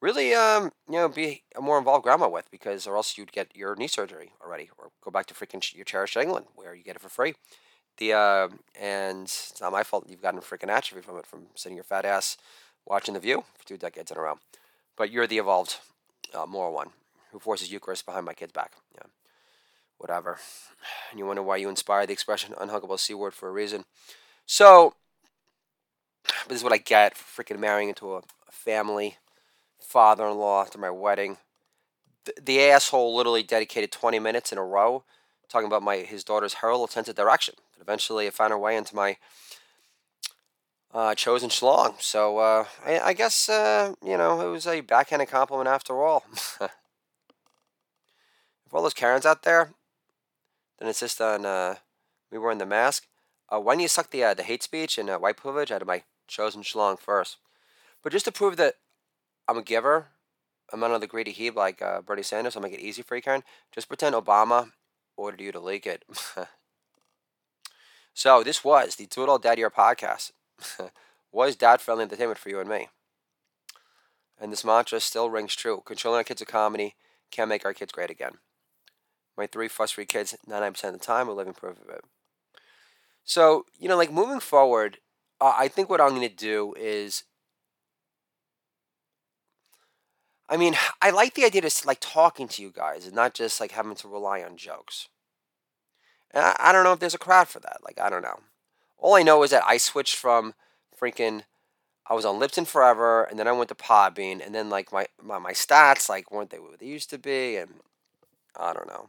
[0.00, 3.54] really, um, you know, be a more involved grandma with because, or else you'd get
[3.56, 6.96] your knee surgery already, or go back to freaking your cherished England where you get
[6.96, 7.34] it for free.
[7.98, 8.48] The uh,
[8.80, 12.04] and it's not my fault you've gotten freaking atrophy from it from sitting your fat
[12.04, 12.36] ass
[12.86, 14.38] watching The View for two decades in a row.
[14.96, 15.76] But you're the evolved
[16.34, 16.90] uh, moral one
[17.32, 18.72] who forces Eucharist behind my kid's back.
[18.94, 19.06] Yeah,
[20.00, 20.38] whatever.
[21.10, 23.84] And you wonder why you inspired the expression unhuggable c word for a reason.
[24.46, 24.94] So,
[26.48, 29.16] this is what I get for freaking marrying into a, family
[29.78, 31.38] father-in-law after my wedding.
[32.24, 35.04] The, the asshole literally dedicated 20 minutes in a row
[35.48, 37.54] talking about my his daughter's heralded sense of direction.
[37.80, 39.16] Eventually, it found her way into my
[40.92, 42.00] uh, chosen schlong.
[42.00, 46.24] So uh, I, I, guess uh, you know it was a backhanded compliment after all.
[46.60, 46.70] if
[48.72, 49.70] all those Karens out there
[50.80, 51.76] that insist on uh,
[52.32, 53.06] me wearing the mask,
[53.48, 55.88] uh, why don't you suck the uh, the hate speech and white privilege out of
[55.88, 57.36] my chosen schlong first?
[58.02, 58.76] But just to prove that
[59.50, 60.06] I'm a giver.
[60.72, 62.54] I'm not another greedy heap like uh, Bernie Sanders.
[62.54, 63.42] I'll make it easy for you, Karen.
[63.74, 64.70] Just pretend Obama
[65.16, 66.04] ordered you to leak it.
[68.14, 70.30] so this was the Do It All Dad Year podcast.
[71.32, 72.88] was dad-friendly entertainment for you and me.
[74.40, 75.82] And this mantra still rings true.
[75.84, 76.94] Controlling our kids' comedy
[77.32, 78.34] can make our kids great again.
[79.36, 82.04] My three fuss-free kids, 99% of the time, are living proof of it.
[83.24, 84.98] So, you know, like moving forward,
[85.40, 87.24] uh, I think what I'm going to do is
[90.50, 93.60] I mean, I like the idea of like talking to you guys and not just
[93.60, 95.08] like having to rely on jokes.
[96.32, 97.78] And I, I don't know if there's a crowd for that.
[97.84, 98.40] Like, I don't know.
[98.98, 100.54] All I know is that I switched from
[101.00, 101.44] freaking,
[102.04, 105.06] I was on Libsyn forever, and then I went to Podbean, and then like my,
[105.22, 107.74] my, my stats like weren't they what they used to be, and
[108.58, 109.08] I don't know.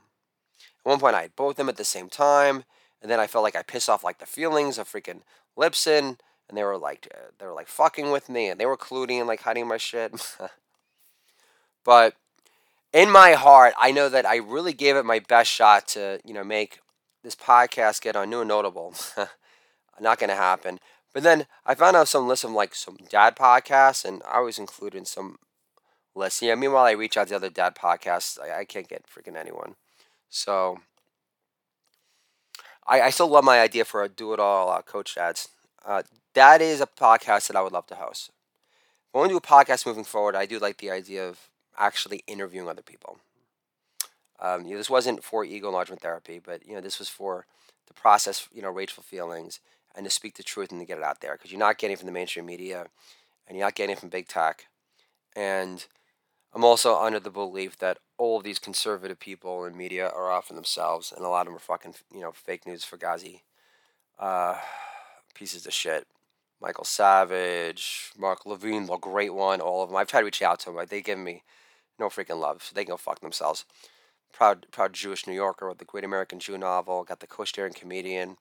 [0.86, 2.64] At one point, I had both them at the same time,
[3.02, 5.22] and then I felt like I pissed off like the feelings of freaking
[5.58, 6.18] Libsyn,
[6.50, 9.20] and they were like uh, they were like fucking with me, and they were colluding
[9.20, 10.38] and like hiding my shit.
[11.84, 12.16] But
[12.94, 16.34] in my heart, I know that I really gave it my best shot to, you
[16.34, 16.80] know, make
[17.24, 18.94] this podcast get on new and notable.
[20.00, 20.80] Not to happen.
[21.14, 24.58] But then I found out some lists of like some dad podcasts, and I was
[24.58, 25.38] included in some
[26.16, 26.42] lists.
[26.42, 28.40] Yeah, meanwhile, I reach out to other dad podcasts.
[28.40, 29.76] I, I can't get freaking anyone.
[30.32, 30.80] So
[32.88, 35.50] I, I still love my idea for a do it all uh, coach dads.
[35.86, 38.32] Uh, that is a podcast that I would love to host.
[39.14, 42.70] Want to do a podcast moving forward, I do like the idea of actually interviewing
[42.70, 43.18] other people.
[44.40, 47.46] Um, you know, this wasn't for ego enlargement therapy, but you know, this was for
[47.88, 49.60] to process you know rageful feelings
[49.94, 51.94] and to speak the truth and to get it out there because you're not getting
[51.94, 52.88] it from the mainstream media
[53.48, 54.68] and you're not getting it from big tech.
[55.36, 55.86] And
[56.54, 60.50] I'm also under the belief that all of these conservative people in media are off
[60.50, 63.42] in themselves, and a lot of them are fucking you know fake news fugazi
[64.20, 64.58] uh,
[65.34, 66.08] pieces of shit.
[66.62, 69.98] Michael Savage, Mark Levin, the great one, all of them.
[69.98, 71.42] I've tried to reach out to them, but they give me
[71.98, 72.62] no freaking love.
[72.62, 73.66] So they can go fuck themselves.
[74.32, 77.04] Proud, proud Jewish New Yorker with the Great American Jew novel.
[77.04, 78.38] Got the Kushner comedian,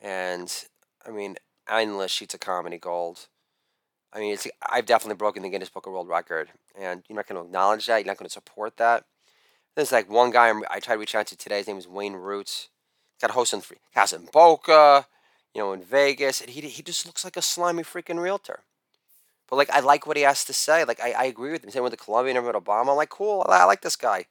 [0.00, 0.52] and
[1.06, 1.36] I mean
[1.68, 3.28] endless sheets of comedy gold.
[4.12, 7.26] I mean, it's, I've definitely broken the Guinness Book of World Record, and you're not
[7.26, 7.98] going to acknowledge that.
[7.98, 9.04] You're not going to support that.
[9.74, 11.58] There's like one guy I tried to reach out to today.
[11.58, 12.68] His name is Wayne Roots.
[13.20, 13.62] Got a host in
[14.12, 15.06] in Boca,
[15.54, 18.60] you know, in Vegas, and he he just looks like a slimy freaking realtor.
[19.48, 20.84] But like, I like what he has to say.
[20.84, 21.70] Like, I, I agree with him.
[21.70, 22.90] Same with the Colombian and with Obama.
[22.90, 23.44] I'm like, cool.
[23.48, 24.26] I, I like this guy.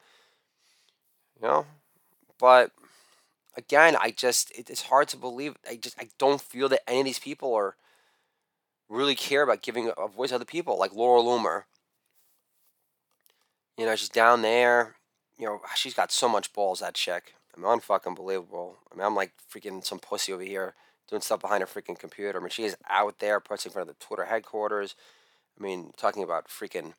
[1.39, 1.65] You know,
[2.39, 2.71] but
[3.55, 5.55] again, I just it, it's hard to believe.
[5.67, 7.75] I just I don't feel that any of these people are
[8.91, 11.63] really care about giving a voice to other people, like Laura Loomer.
[13.77, 14.95] You know, she's down there.
[15.39, 16.81] You know, ah, she's got so much balls.
[16.81, 17.33] That chick.
[17.55, 18.77] I mean, unfucking believable.
[18.91, 20.75] I mean, I'm like freaking some pussy over here
[21.09, 22.37] doing stuff behind her freaking computer.
[22.37, 24.95] I mean, she is out there pressing in front of the Twitter headquarters.
[25.59, 26.93] I mean, talking about freaking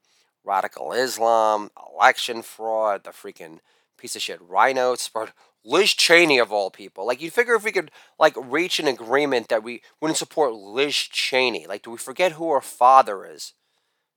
[0.45, 3.61] radical Islam, election fraud, the freaking
[3.97, 5.33] piece of shit RINO support.
[5.65, 7.07] Liz Cheney of all people.
[7.07, 10.95] Like you'd figure if we could like reach an agreement that we wouldn't support Liz
[10.95, 11.67] Cheney.
[11.67, 13.53] Like, do we forget who her father is?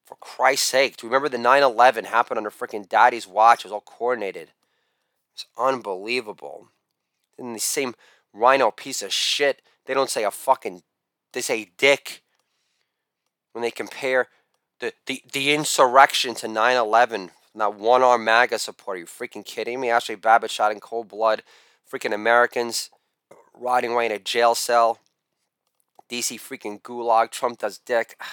[0.06, 3.60] For Christ's sake, do we remember the 9-11 happened under freaking daddy's watch?
[3.60, 4.52] It was all coordinated.
[5.34, 6.70] It's unbelievable.
[7.40, 7.96] And the same
[8.34, 10.84] rhino piece of shit they don't say a fucking,
[11.34, 12.24] they say dick
[13.54, 14.28] when they compare
[14.80, 17.32] the, the, the insurrection to 9 11.
[17.56, 19.00] Not one arm MAGA supporter.
[19.00, 19.88] You freaking kidding me?
[19.88, 21.41] Ashli Babbitt shot in cold blood.
[21.89, 22.89] Freaking Americans
[23.54, 25.00] rotting away in a jail cell.
[26.10, 27.32] DC freaking gulag.
[27.32, 28.20] Trump does dick.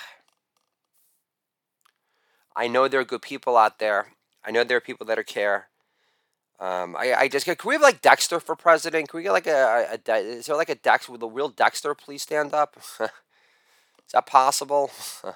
[2.56, 4.08] I know there are good people out there.
[4.44, 5.68] I know there are people that are care.
[6.60, 7.56] Um, I, I just get.
[7.58, 9.08] Can we have like Dexter for president?
[9.08, 11.48] Can we get like a, a, a is there like a Dex with a real
[11.48, 11.94] Dexter?
[11.94, 12.76] Please stand up.
[13.00, 13.08] is
[14.12, 14.90] that possible?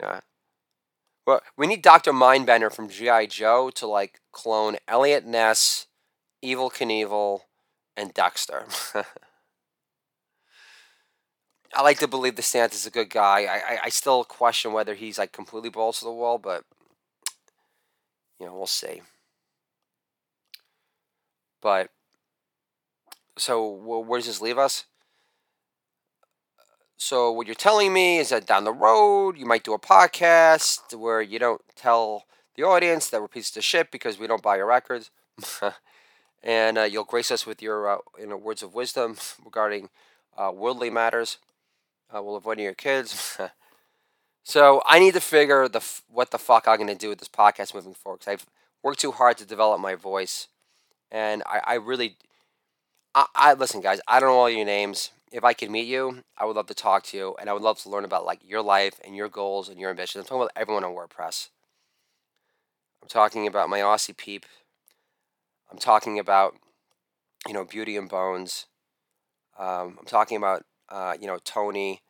[0.00, 0.20] yeah.
[1.26, 5.88] Well, we need Doctor Mindbender from GI Joe to like clone Eliot Ness,
[6.44, 7.40] Evel Knievel,
[7.96, 8.66] and Dexter.
[11.74, 13.40] I like to believe the Stantz is a good guy.
[13.44, 16.62] I, I, I still question whether he's like completely balls to the wall, but
[18.38, 19.02] you know we'll see.
[21.60, 21.90] But
[23.36, 24.84] so where does this leave us?
[26.96, 30.94] So what you're telling me is that down the road you might do a podcast
[30.98, 34.56] where you don't tell the audience that we're pieces of shit because we don't buy
[34.56, 35.10] your records,
[36.42, 39.90] and uh, you'll grace us with your uh, you know words of wisdom regarding
[40.36, 41.38] uh, worldly matters.
[42.14, 43.38] Uh, we'll avoid your kids.
[44.44, 47.28] so I need to figure the f- what the fuck I'm gonna do with this
[47.28, 48.46] podcast moving forward because I've
[48.82, 50.48] worked too hard to develop my voice,
[51.10, 52.16] and I, I really,
[53.14, 54.00] I, I listen, guys.
[54.08, 56.74] I don't know all your names if I could meet you, I would love to
[56.74, 59.28] talk to you, and I would love to learn about like your life and your
[59.28, 60.22] goals and your ambitions.
[60.22, 61.48] I'm talking about everyone on WordPress.
[63.02, 64.46] I'm talking about my Aussie peep.
[65.70, 66.54] I'm talking about
[67.46, 68.66] you know Beauty and Bones.
[69.58, 72.02] Um, I'm talking about uh, you know Tony.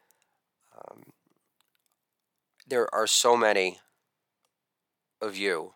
[0.76, 1.04] Um,
[2.66, 3.78] there are so many
[5.20, 5.72] of you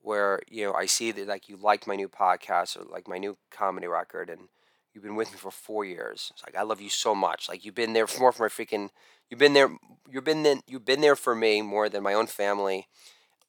[0.00, 3.18] where you know I see that like you like my new podcast or like my
[3.18, 4.48] new comedy record and
[4.96, 6.32] You've been with me for four years.
[6.32, 7.50] It's like I love you so much.
[7.50, 8.88] Like you've been there for more for my freaking.
[9.28, 9.68] You've been there.
[10.10, 10.62] You've been then.
[10.66, 12.86] You've been there for me more than my own family,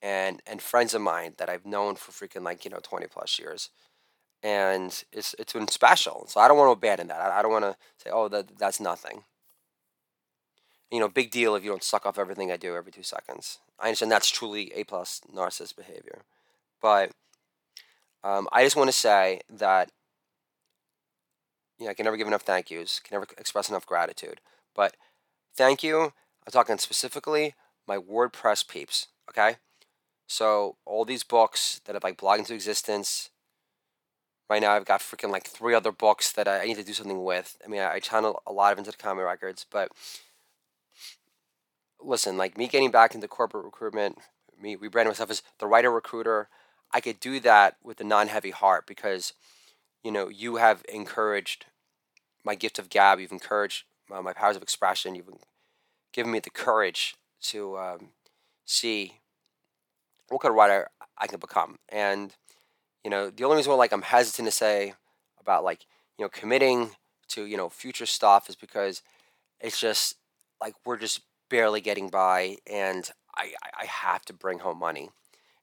[0.02, 3.40] and and friends of mine that I've known for freaking like you know twenty plus
[3.40, 3.70] years,
[4.44, 6.26] and it's it's been special.
[6.28, 7.22] So I don't want to abandon that.
[7.22, 9.24] I, I don't want to say oh that that's nothing.
[10.92, 13.60] You know, big deal if you don't suck off everything I do every two seconds.
[13.80, 16.24] I understand that's truly a plus narcissist behavior,
[16.82, 17.12] but
[18.26, 19.92] um, I just want to say that
[21.78, 24.42] you know, I can never give enough thank yous, can never express enough gratitude.
[24.76, 24.96] But
[25.56, 26.14] thank you.
[26.46, 27.56] I'm talking specifically
[27.88, 29.08] my WordPress peeps.
[29.30, 29.58] Okay,
[30.28, 33.30] so all these books that have like blogged into existence.
[34.50, 37.22] Right now, I've got freaking like three other books that I need to do something
[37.24, 37.58] with.
[37.66, 39.92] I mean, I, I channel a lot of into the comedy records, but
[42.00, 44.20] listen, like me getting back into corporate recruitment,
[44.62, 46.48] me rebranding myself as the writer recruiter,
[46.94, 49.34] I could do that with a non-heavy heart because
[50.04, 51.66] you know, you have encouraged
[52.44, 53.20] my gift of gab.
[53.20, 55.16] You've encouraged uh, my powers of expression.
[55.16, 55.30] You've
[56.14, 58.10] given me the courage to um,
[58.66, 59.20] see
[60.30, 61.78] what kind of writer I can become.
[61.90, 62.36] And
[63.04, 64.94] you know, the only reason why like I'm hesitant to say
[65.40, 65.86] about like
[66.18, 66.92] you know committing
[67.30, 69.02] to you know future stuff is because
[69.60, 70.16] it's just
[70.62, 75.10] like we're just barely getting by, and I I have to bring home money.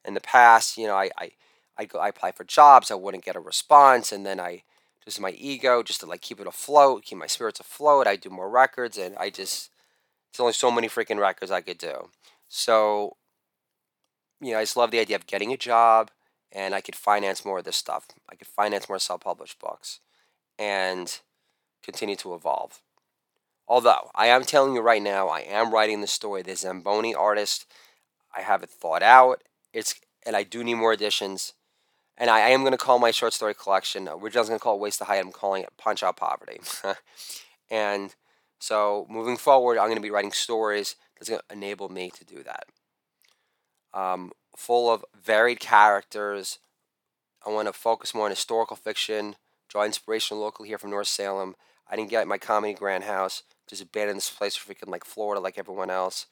[0.05, 1.31] In the past, you know, I, I
[1.77, 4.63] I go, I apply for jobs, I wouldn't get a response, and then I
[5.05, 8.07] just my ego, just to like keep it afloat, keep my spirits afloat.
[8.07, 9.71] I do more records, and I just
[10.31, 12.09] it's only so many freaking records I could do.
[12.49, 13.17] So,
[14.41, 16.11] you know, I just love the idea of getting a job,
[16.51, 18.07] and I could finance more of this stuff.
[18.31, 20.01] I could finance more self-published books,
[20.59, 21.21] and
[21.83, 22.81] continue to evolve.
[23.67, 26.43] Although I am telling you right now, I am writing the story.
[26.43, 27.67] The Zamboni artist,
[28.37, 29.43] I have it thought out.
[29.73, 29.95] It's
[30.27, 31.53] and I do need more editions
[32.17, 34.09] and I, I am going to call my short story collection.
[34.21, 35.21] We're just going to call it Waste the Height.
[35.25, 36.61] I'm calling it Punch Out Poverty.
[37.71, 38.15] and
[38.59, 42.25] so moving forward, I'm going to be writing stories that's going to enable me to
[42.25, 42.67] do that.
[43.93, 46.59] Um, full of varied characters.
[47.47, 49.37] I want to focus more on historical fiction,
[49.69, 51.57] draw inspiration locally here from North Salem.
[51.91, 55.41] I didn't get my comedy grand house, just abandoned this place for freaking like Florida,
[55.41, 56.27] like everyone else.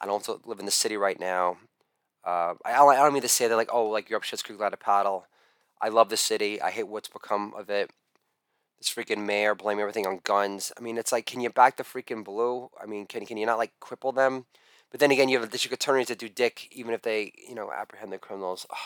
[0.00, 1.58] I don't live in the city right now.
[2.24, 4.58] Uh, I, I don't mean to say that like oh like you're up Schitt's Creek,
[4.58, 5.26] glad to paddle.
[5.80, 6.60] I love the city.
[6.60, 7.90] I hate what's become of it.
[8.78, 10.72] This freaking mayor blame everything on guns.
[10.76, 12.70] I mean, it's like, can you back the freaking blue?
[12.80, 14.46] I mean, can can you not like cripple them?
[14.90, 17.54] But then again, you have the district attorneys that do dick, even if they you
[17.54, 18.66] know apprehend the criminals.
[18.70, 18.76] Ugh.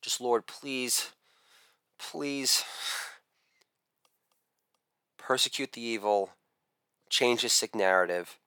[0.00, 1.10] Just Lord, please,
[1.98, 2.64] please
[5.18, 6.30] persecute the evil,
[7.10, 8.38] change the sick narrative,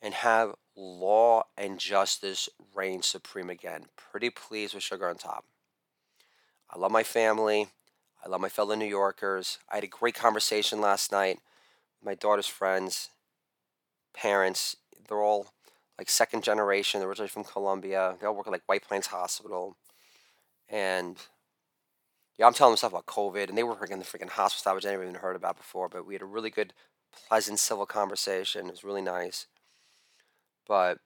[0.00, 3.86] and have law and justice reign supreme again.
[3.96, 5.44] Pretty pleased with sugar on top.
[6.70, 7.68] I love my family.
[8.24, 9.58] I love my fellow New Yorkers.
[9.70, 11.38] I had a great conversation last night
[12.00, 13.10] with my daughter's friends,
[14.14, 14.76] parents.
[15.08, 15.48] They're all
[15.98, 18.16] like second generation, They're originally from Colombia.
[18.20, 19.76] They all work at like White Plains Hospital.
[20.68, 21.16] And
[22.36, 24.74] yeah, I'm telling them stuff about COVID, and they were working in the freaking hospital,
[24.74, 25.88] which I never even heard about before.
[25.88, 26.72] But we had a really good,
[27.28, 28.66] pleasant, civil conversation.
[28.66, 29.46] It was really nice.
[30.66, 30.98] But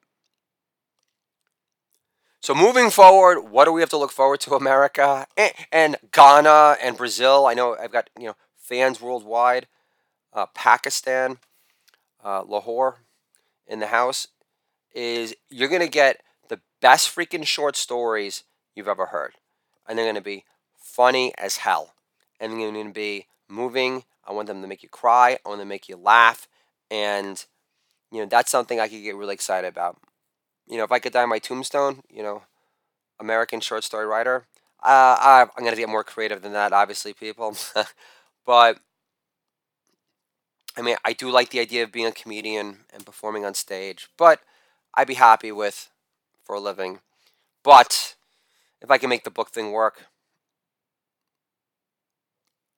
[2.41, 5.27] so moving forward, what do we have to look forward to, America
[5.73, 7.47] and, Ghana and Brazil?
[7.47, 9.67] I know I've got you know fans worldwide.
[10.33, 11.39] Uh, Pakistan,
[12.23, 12.99] uh, Lahore,
[13.67, 14.29] in the house.
[14.95, 18.45] is you're going to get the best freaking short stories
[18.75, 19.35] you've ever heard.
[19.87, 20.45] And they're going to be
[20.77, 21.95] funny as hell.
[22.41, 24.05] And they're going to be moving.
[24.25, 25.39] I want them to make you cry.
[25.45, 26.49] I want them to make you laugh.
[26.91, 27.45] And,
[28.11, 29.99] you know, that's something I could get really excited about.
[30.67, 32.43] You know, if I could die on my tombstone, you know,
[33.21, 34.47] American short story writer,
[34.83, 37.57] uh, I'm going to get more creative than that, obviously, people.
[38.47, 38.79] but,
[40.77, 44.09] I mean, I do like the idea of being a comedian and performing on stage.
[44.17, 44.41] But
[44.95, 45.91] I'd be happy with
[46.45, 47.01] for a living.
[47.65, 48.15] But
[48.81, 50.07] if I can make the book thing work,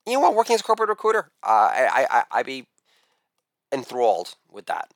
[0.07, 0.35] you know what?
[0.35, 2.67] Working as a corporate recruiter, uh, I, I, I'd be
[3.73, 4.91] enthralled with that.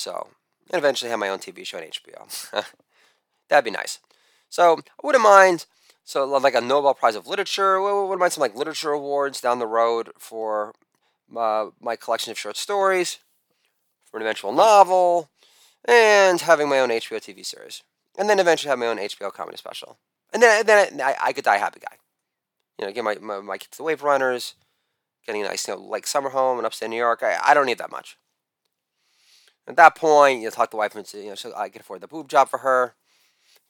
[0.00, 0.28] So,
[0.70, 2.64] and eventually have my own TV show on HBO.
[3.48, 3.98] That'd be nice.
[4.48, 5.66] So, I wouldn't mind.
[6.04, 7.80] So, like a Nobel Prize of Literature.
[7.80, 10.74] Wouldn't mind some like literature awards down the road for
[11.36, 13.18] uh, my collection of short stories,
[14.10, 15.28] for an eventual novel,
[15.84, 17.82] and having my own HBO TV series,
[18.18, 19.98] and then eventually have my own HBO comedy special,
[20.32, 21.96] and then then I, I could die a happy guy.
[22.78, 24.54] You know, get my, my, my kids the wave runners,
[25.26, 27.22] getting a nice you know like summer home in upstate New York.
[27.22, 28.16] I, I don't need that much.
[29.70, 32.00] At that point, you talk to the wife and say, you know, I can afford
[32.00, 32.96] the boob job for her.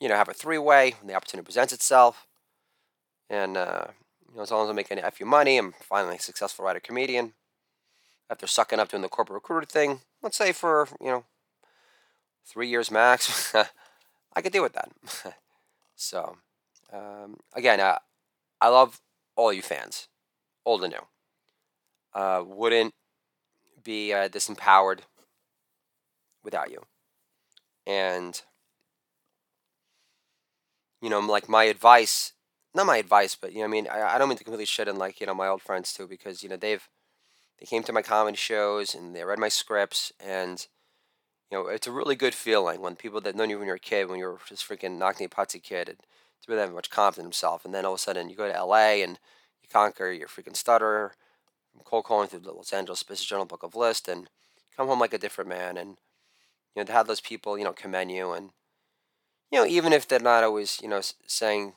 [0.00, 2.26] You know, have a three way when the opportunity presents itself.
[3.28, 3.88] And uh,
[4.30, 6.80] you know, as long as I'm making a few money, I'm finally a successful writer
[6.80, 7.34] comedian.
[8.30, 11.24] After sucking up doing the corporate recruiter thing, let's say for you know
[12.46, 13.54] three years max,
[14.34, 14.90] I could deal with that.
[15.96, 16.38] so,
[16.90, 17.98] um, again, uh,
[18.58, 19.02] I love
[19.36, 20.08] all you fans,
[20.64, 22.18] old and new.
[22.18, 22.94] Uh, wouldn't
[23.84, 25.00] be uh, disempowered
[26.50, 26.82] without you.
[27.86, 28.40] And,
[31.00, 32.32] you know, like my advice,
[32.74, 34.88] not my advice, but, you know, I mean, I, I don't mean to completely shit
[34.88, 36.86] on, like, you know, my old friends too, because, you know, they've,
[37.58, 40.66] they came to my comedy shows and they read my scripts and,
[41.50, 43.80] you know, it's a really good feeling when people that know you when you're a
[43.80, 47.18] kid, when you're just freaking knocking a putsy kid, and to really have much confidence
[47.18, 49.02] in himself, and then all of a sudden you go to L.A.
[49.02, 49.18] and
[49.60, 51.12] you conquer your freaking stutter,
[51.72, 54.28] from cold calling through the Los Angeles Business Journal Book of List, and
[54.76, 55.96] come home like a different man, and
[56.74, 58.50] you know to have those people you know commend you, and
[59.50, 61.74] you know even if they're not always you know saying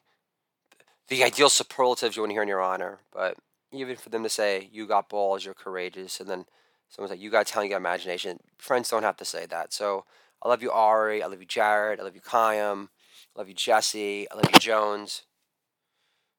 [1.09, 3.37] the ideal superlatives you want to hear in your honor, but
[3.71, 6.45] even for them to say you got balls, you're courageous, and then
[6.93, 8.37] Someone's like, you got talent, you got imagination.
[8.59, 9.73] Friends don't have to say that.
[9.73, 10.05] So
[10.43, 11.23] I love you, Ari.
[11.23, 11.99] I love you, Jared.
[11.99, 12.89] I love you, Kayam.
[13.35, 14.29] I love you, Jesse.
[14.29, 15.23] I love you, Jones.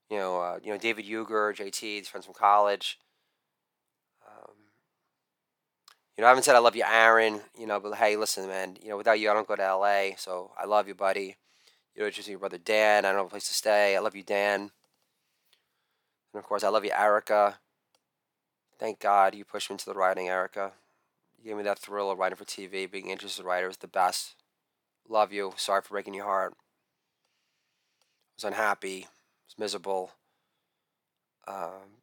[0.09, 3.01] You know, uh, you know David Uger, JT, these friends from college.
[4.25, 4.55] Um,
[6.17, 7.41] you know, I haven't said I love you, Aaron.
[7.59, 8.77] You know, but hey, listen, man.
[8.83, 10.17] You know, without you, I don't go to LA.
[10.17, 11.37] So I love you, buddy.
[11.95, 13.05] You know, just your brother Dan.
[13.05, 13.97] I don't have a place to stay.
[13.97, 14.71] I love you, Dan.
[16.33, 17.59] And of course, I love you, Erica.
[18.79, 20.73] Thank God you pushed me into the writing, Erica.
[21.39, 22.91] You gave me that thrill of writing for TV.
[22.91, 24.35] Being interested in writer is the best.
[25.09, 25.53] Love you.
[25.57, 26.55] Sorry for breaking your heart.
[26.57, 29.05] I was unhappy.
[29.05, 29.09] I
[29.47, 30.11] was miserable.
[31.47, 32.03] Um,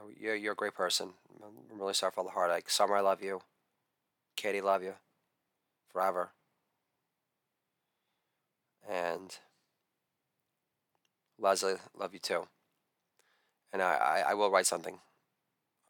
[0.00, 1.10] know, you're, you're a great person.
[1.42, 2.70] I'm really sorry for all the heartache.
[2.70, 3.40] Summer, I love you.
[4.36, 4.94] Katie, love you.
[5.92, 6.30] Forever.
[8.88, 9.36] And
[11.38, 12.46] Leslie, love you too.
[13.72, 14.98] And I, I, I will write something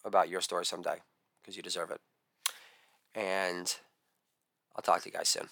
[0.05, 0.99] about your story someday
[1.41, 2.01] because you deserve it.
[3.15, 3.75] And
[4.77, 5.49] I'll talk to you guys soon.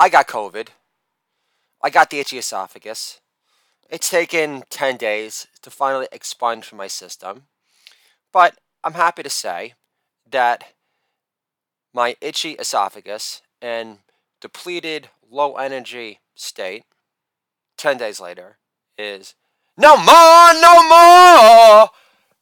[0.00, 0.68] I got COVID.
[1.82, 3.20] I got the itchy esophagus.
[3.90, 7.44] It's taken 10 days to finally expunge from my system.
[8.32, 9.74] But I'm happy to say
[10.30, 10.64] that
[11.92, 13.98] my itchy esophagus and
[14.40, 16.84] depleted low energy state
[17.76, 18.58] 10 days later
[18.96, 19.34] is
[19.76, 21.88] no more, no more.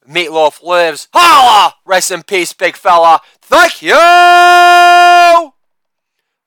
[0.07, 1.09] Meatloaf lives.
[1.12, 1.74] Holla!
[1.84, 3.20] Rest in peace, big fella.
[3.40, 5.52] Thank you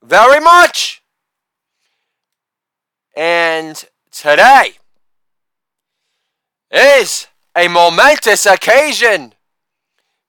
[0.03, 0.98] very much.
[3.19, 4.75] And today
[6.71, 9.33] is a momentous occasion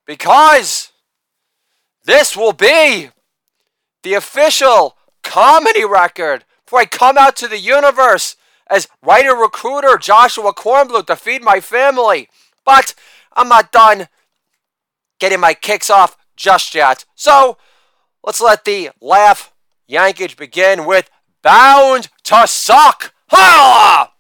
[0.05, 0.91] because
[2.05, 3.11] this will be
[4.03, 8.34] the official comedy record for I come out to the universe
[8.68, 12.28] as writer recruiter Joshua Kornbluth to feed my family.
[12.64, 12.97] But
[13.34, 14.09] I'm not done
[15.20, 17.05] getting my kicks off just yet.
[17.14, 17.57] So
[18.24, 19.53] let's let the laugh
[19.86, 21.09] yankage begin with
[21.41, 23.12] bound to suck.
[23.28, 24.12] Holla!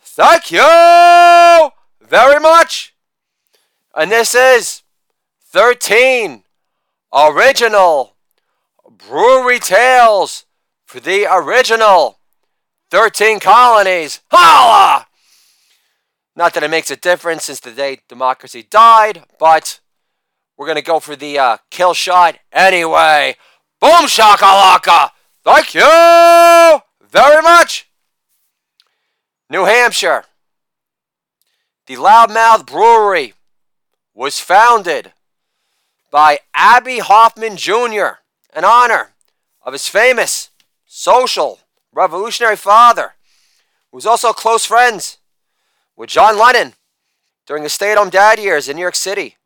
[0.00, 1.70] Thank you
[2.00, 2.94] very much.
[3.94, 4.82] And this is
[5.46, 6.44] 13
[7.12, 8.14] original
[8.88, 10.44] brewery tales
[10.84, 12.20] for the original
[12.92, 14.20] 13 colonies.
[14.30, 15.06] Holla!
[16.36, 19.80] Not that it makes a difference since the day democracy died, but
[20.56, 23.34] we're going to go for the uh, kill shot anyway.
[23.80, 25.10] Boom shakalaka!
[25.42, 27.88] Thank you very much.
[29.48, 30.24] New Hampshire.
[31.86, 33.34] The Loudmouth Brewery
[34.14, 35.12] was founded
[36.10, 38.20] by Abbie Hoffman Jr.
[38.54, 39.12] in honor
[39.62, 40.50] of his famous
[40.86, 41.60] social
[41.92, 43.14] revolutionary father,
[43.90, 45.18] who was also close friends
[45.96, 46.74] with John Lennon
[47.46, 49.36] during his stay at home dad years in New York City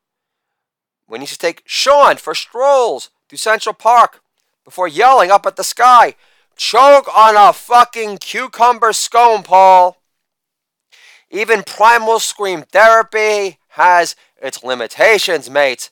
[1.07, 4.23] when he used to take Sean for strolls through Central Park
[4.65, 6.15] before yelling up at the sky,
[6.57, 10.01] Choke on a fucking cucumber scone, Paul.
[11.31, 15.91] Even primal scream therapy has its limitations, mates.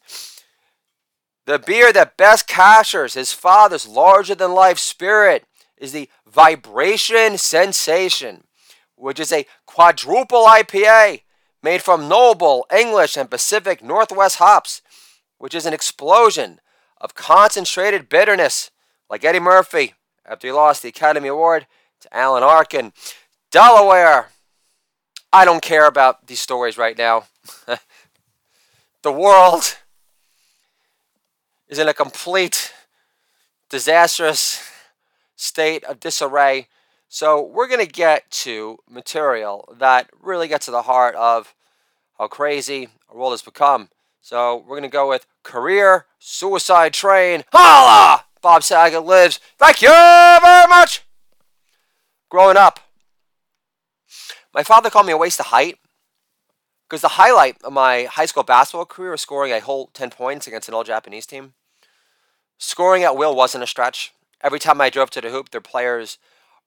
[1.46, 5.44] The beer that best captures his father's larger than life spirit
[5.76, 8.44] is the Vibration Sensation,
[8.94, 11.22] which is a quadruple IPA
[11.62, 14.80] made from noble English and Pacific Northwest hops,
[15.38, 16.60] which is an explosion
[17.00, 18.70] of concentrated bitterness,
[19.10, 19.94] like Eddie Murphy
[20.26, 21.66] after he lost the Academy Award
[22.00, 22.92] to Alan Arkin.
[23.50, 24.28] Delaware,
[25.32, 27.24] I don't care about these stories right now.
[29.02, 29.78] the world
[31.68, 32.72] is in a complete
[33.70, 34.62] disastrous
[35.36, 36.68] state of disarray.
[37.08, 41.54] So, we're going to get to material that really gets to the heart of
[42.16, 43.88] how crazy our world has become.
[44.22, 47.44] So, we're going to go with Career Suicide Train.
[47.52, 48.24] Holla!
[48.42, 49.40] Bob Saget lives.
[49.58, 51.02] Thank you very much.
[52.28, 52.80] Growing up,
[54.52, 55.78] my father called me a waste of height
[56.88, 60.46] because the highlight of my high school basketball career was scoring a whole 10 points
[60.46, 61.54] against an all Japanese team.
[62.58, 64.12] Scoring at will wasn't a stretch.
[64.42, 66.18] Every time I drove to the hoop, their players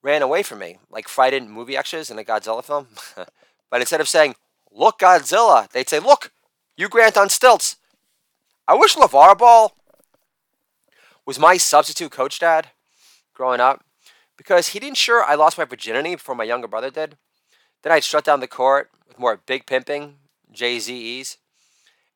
[0.02, 2.88] ran away from me, like frightened movie extras in a Godzilla film.
[3.70, 4.36] but instead of saying,
[4.72, 6.32] Look, Godzilla, they'd say, Look,
[6.78, 7.78] you Grant on stilts.
[8.68, 9.76] I wish LeVar Ball
[11.26, 12.70] was my substitute coach dad
[13.34, 13.84] growing up
[14.38, 17.18] because he didn't sure I lost my virginity before my younger brother did.
[17.84, 20.16] Then I'd strut down the court with more big pimping,
[20.52, 21.38] Jay-Z's,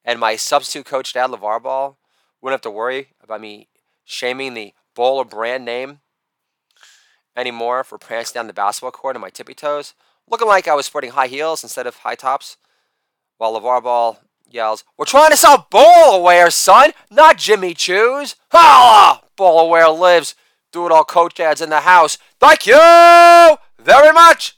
[0.03, 1.97] and my substitute coach, Dad LeVar Ball,
[2.41, 3.67] wouldn't have to worry about me
[4.05, 5.99] shaming the Baller brand name
[7.35, 9.93] anymore for prancing down the basketball court on my tippy toes,
[10.27, 12.57] looking like I was sporting high heels instead of high tops,
[13.37, 14.19] while LeVar Ball
[14.53, 18.35] yells, We're trying to sell Bowl son, not Jimmy Choo's.
[18.51, 19.21] Holla!
[19.35, 20.35] Bowl lives.
[20.71, 22.17] Do it all coach dads in the house.
[22.39, 22.77] Thank you
[23.79, 24.57] very much.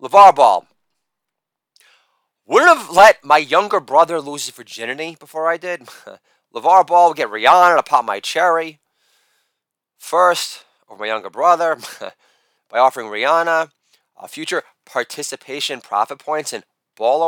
[0.00, 0.66] LeVar Ball.
[2.46, 5.82] Wouldn't have let my younger brother lose his virginity before I did.
[6.54, 8.80] LeVar Ball would get Rihanna to pop my cherry
[9.98, 11.78] first over my younger brother
[12.68, 13.70] by offering Rihanna
[14.20, 16.64] a future participation profit points in
[16.96, 17.22] ball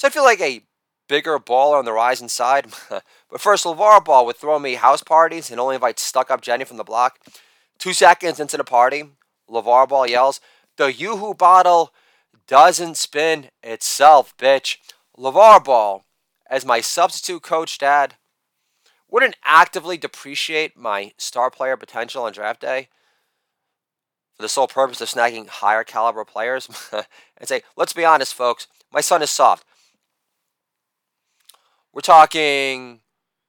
[0.00, 0.62] So I feel like a
[1.10, 2.68] bigger baller on the rising side.
[2.88, 6.64] but first, LeVar Ball would throw me house parties and only invite stuck up Jenny
[6.64, 7.18] from the block.
[7.78, 9.04] Two seconds into the party,
[9.50, 10.40] LeVar Ball yells,
[10.78, 11.92] the Yoo-Hoo bottle
[12.46, 14.78] doesn't spin itself, bitch.
[15.18, 16.02] LeVar Ball,
[16.48, 18.14] as my substitute coach dad,
[19.10, 22.88] wouldn't actively depreciate my star player potential on draft day
[24.34, 28.66] for the sole purpose of snagging higher caliber players and say, let's be honest, folks,
[28.90, 29.66] my son is soft.
[31.92, 33.00] We're talking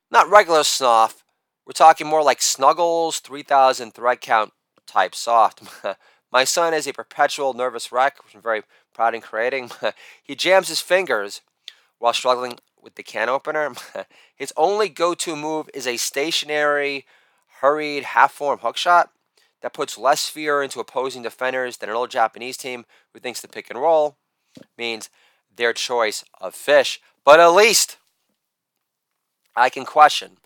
[0.10, 1.24] not regular soft,
[1.66, 4.52] we're talking more like Snuggles 3000 thread count
[4.88, 5.62] type soft.
[6.32, 8.64] My son is a perpetual nervous wreck, which I'm very
[8.94, 9.70] proud in creating.
[10.24, 11.42] he jams his fingers
[12.00, 13.74] while struggling with the can opener.
[14.36, 17.06] his only go to move is a stationary,
[17.60, 19.12] hurried, half form hook shot
[19.62, 23.48] that puts less fear into opposing defenders than an old Japanese team who thinks the
[23.48, 24.18] pick and roll
[24.78, 25.10] means
[25.56, 27.00] their choice of fish.
[27.24, 27.98] But at least
[29.56, 30.38] I can question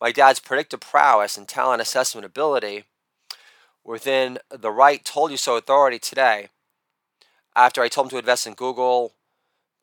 [0.00, 2.84] my dad's predictive prowess and talent assessment ability
[3.84, 6.48] within the right told you so authority today
[7.54, 9.14] after I told him to invest in Google,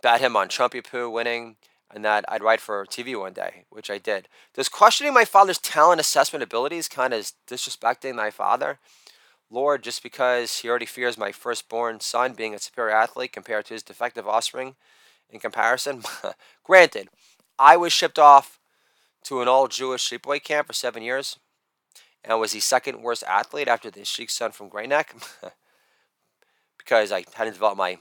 [0.04, 1.56] bet him on Trumpy Poo winning,
[1.94, 4.28] and that I'd write for TV one day, which I did.
[4.54, 8.80] Does questioning my father's talent assessment abilities kind of disrespecting my father?
[9.50, 13.74] Lord, just because he already fears my firstborn son being a superior athlete compared to
[13.74, 14.76] his defective offspring
[15.30, 16.04] in comparison?
[16.64, 17.10] Granted,
[17.58, 18.60] I was shipped off
[19.24, 21.40] to an all Jewish sleepaway camp for seven years
[22.24, 25.16] and was the second worst athlete after the Sheik's son from Great Neck
[26.78, 27.98] because I hadn't developed my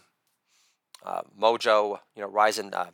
[1.04, 2.90] uh, mojo, you know, rising uh,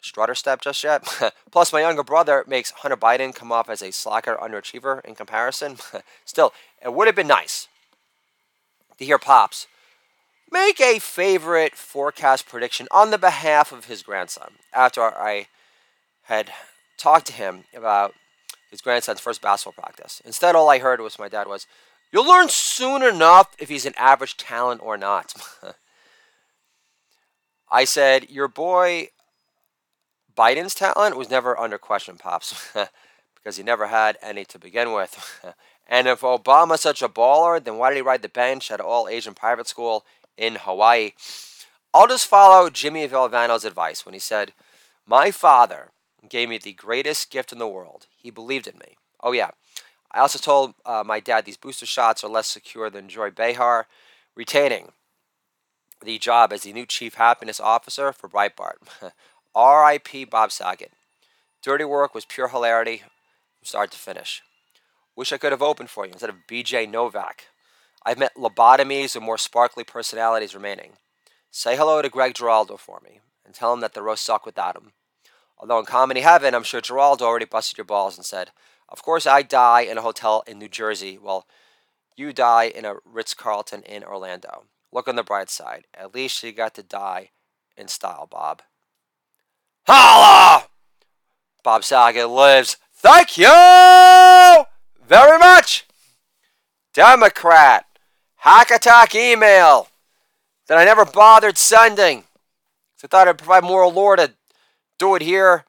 [0.00, 1.04] strutter step just yet.
[1.50, 5.76] Plus, my younger brother makes Hunter Biden come off as a slacker underachiever in comparison.
[6.24, 7.68] Still, it would have been nice
[8.98, 9.66] to hear Pops
[10.50, 15.46] make a favorite forecast prediction on the behalf of his grandson after I
[16.22, 16.52] had
[17.00, 18.14] talked to him about
[18.70, 20.22] his grandson's first basketball practice.
[20.24, 21.66] Instead, all I heard was my dad was,
[22.12, 25.32] You'll learn soon enough if he's an average talent or not.
[27.70, 29.08] I said, Your boy
[30.36, 32.72] Biden's talent was never under question, Pops,
[33.34, 35.44] because he never had any to begin with.
[35.86, 39.08] and if Obama's such a baller, then why did he ride the bench at all
[39.08, 40.04] Asian private school
[40.36, 41.12] in Hawaii?
[41.92, 44.52] I'll just follow Jimmy Valvano's advice when he said,
[45.06, 45.90] My father
[46.28, 48.06] gave me the greatest gift in the world.
[48.16, 48.96] He believed in me.
[49.22, 49.50] Oh, yeah.
[50.12, 53.86] I also told uh, my dad these booster shots are less secure than Joy Behar,
[54.34, 54.92] retaining
[56.02, 58.76] the job as the new chief happiness officer for Breitbart.
[59.54, 60.24] R.I.P.
[60.24, 60.92] Bob Saget.
[61.62, 64.42] Dirty work was pure hilarity from start to finish.
[65.14, 66.86] Wish I could have opened for you instead of B.J.
[66.86, 67.46] Novak.
[68.04, 70.92] I've met lobotomies and more sparkly personalities remaining.
[71.50, 74.76] Say hello to Greg Giraldo for me and tell him that the roast suck without
[74.76, 74.92] him.
[75.60, 78.50] Although in comedy heaven, I'm sure Giraldo already busted your balls and said,
[78.88, 81.18] Of course I die in a hotel in New Jersey.
[81.18, 81.46] Well,
[82.16, 84.64] you die in a Ritz Carlton in Orlando.
[84.90, 85.84] Look on the bright side.
[85.92, 87.30] At least you got to die
[87.76, 88.62] in style, Bob.
[89.86, 90.64] Holla!
[91.62, 92.78] Bob Saget lives.
[92.94, 94.64] Thank you
[95.06, 95.86] very much.
[96.94, 97.84] Democrat.
[98.36, 99.88] Hack attack email
[100.68, 102.24] that I never bothered sending.
[102.96, 104.32] So I thought I'd provide moral lore to
[105.00, 105.64] do it here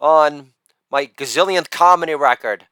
[0.00, 0.48] on
[0.90, 2.66] my gazillionth comedy record.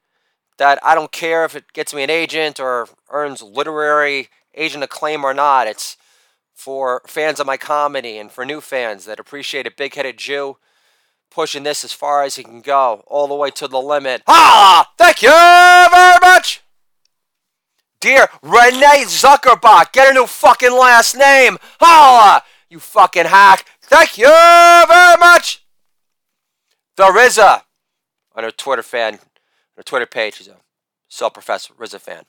[0.57, 5.23] That I don't care if it gets me an agent or earns literary agent acclaim
[5.23, 5.67] or not.
[5.67, 5.97] It's
[6.53, 10.57] for fans of my comedy and for new fans that appreciate a big headed Jew
[11.29, 14.23] pushing this as far as he can go, all the way to the limit.
[14.27, 14.89] Ah!
[14.97, 16.61] Thank you very much!
[17.99, 21.57] Dear Renee Zuckerbrot, get a new fucking last name!
[21.81, 22.43] Holla!
[22.69, 23.65] You fucking hack!
[23.81, 25.64] Thank you very much!
[26.95, 27.63] The RZA
[28.35, 29.19] on her Twitter fan,
[29.75, 30.57] her Twitter page, she's a
[31.09, 32.23] self-professed RZA fan.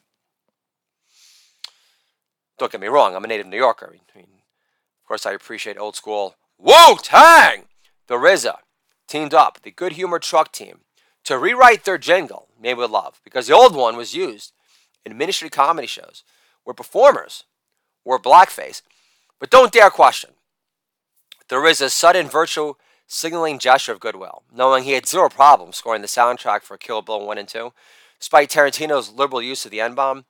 [2.59, 3.89] Don't get me wrong, I'm a native New Yorker.
[3.89, 7.65] I mean, of course, I appreciate old school Wu Tang.
[8.09, 8.59] The RZA
[9.07, 10.81] teamed up the Good Humor Truck Team
[11.25, 14.53] to rewrite their jingle, Made with Love, because the old one was used
[15.05, 16.25] in ministry comedy shows
[16.65, 17.45] where performers
[18.05, 18.83] wore blackface.
[19.39, 20.31] But don't dare question.
[21.49, 26.03] There is a sudden virtual signaling gesture of goodwill, knowing he had zero problem scoring
[26.03, 27.73] the soundtrack for Kill Bill 1 and 2,
[28.19, 30.25] despite Tarantino's liberal use of the N bomb,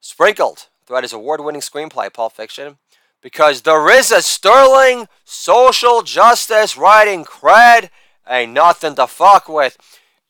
[0.00, 2.78] sprinkled throughout his award winning screenplay, Pulp Fiction,
[3.20, 7.90] because there is a sterling social justice writing cred
[8.28, 9.76] ain't nothing to fuck with.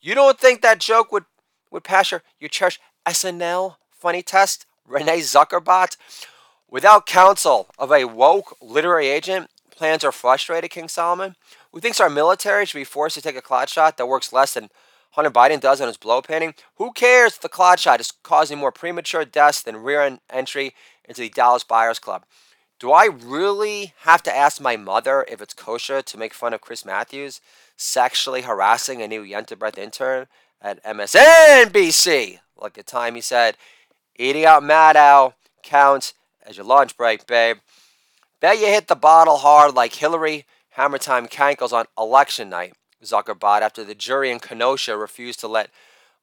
[0.00, 1.24] You don't think that joke would,
[1.70, 4.66] would pass your, your church SNL funny test?
[4.86, 5.96] Renee Zuckerbrot?
[6.70, 11.36] Without counsel of a woke literary agent, plans are frustrated, King Solomon,
[11.74, 14.54] who thinks our military should be forced to take a clot shot that works less
[14.54, 14.70] than
[15.10, 16.54] Hunter Biden does on his blow painting.
[16.76, 20.72] Who cares if the clot shot is causing more premature deaths than rear entry
[21.04, 22.26] into the Dallas Buyers Club?
[22.78, 26.60] Do I really have to ask my mother if it's kosher to make fun of
[26.60, 27.40] Chris Matthews
[27.76, 30.28] sexually harassing a new Yenta intern
[30.62, 32.38] at MSNBC?
[32.56, 33.56] Like the time he said,
[34.14, 36.14] eating out Maddow counts
[36.46, 37.56] as your lunch break, babe.
[38.38, 43.62] Bet you hit the bottle hard like Hillary Hammer Time Cankles on election night, Zuckerbrot,
[43.62, 45.70] after the jury in Kenosha refused to let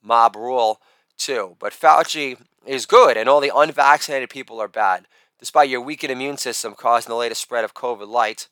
[0.01, 0.81] mob rule
[1.17, 1.55] too.
[1.59, 5.07] But Fauci is good, and all the unvaccinated people are bad
[5.41, 8.47] despite your weakened immune system causing the latest spread of COVID light,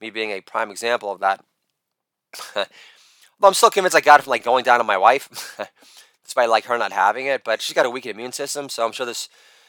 [0.00, 1.42] me being a prime example of that.
[3.42, 5.56] I'm still convinced I got it from like going down on my wife,
[6.24, 7.44] despite like her not having it.
[7.44, 9.28] But she's got a weakened immune system, so I'm sure there's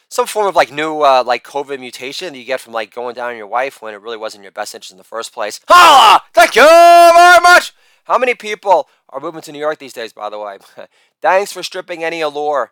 [0.10, 3.16] some form of like new uh, like COVID mutation that you get from like going
[3.16, 5.60] down on your wife when it really wasn't your best interest in the first place.
[5.68, 6.22] Holla!
[6.34, 7.74] Thank you very much.
[8.06, 10.14] How many people are moving to New York these days?
[10.14, 10.60] By the way,
[11.22, 12.72] thanks for stripping any allure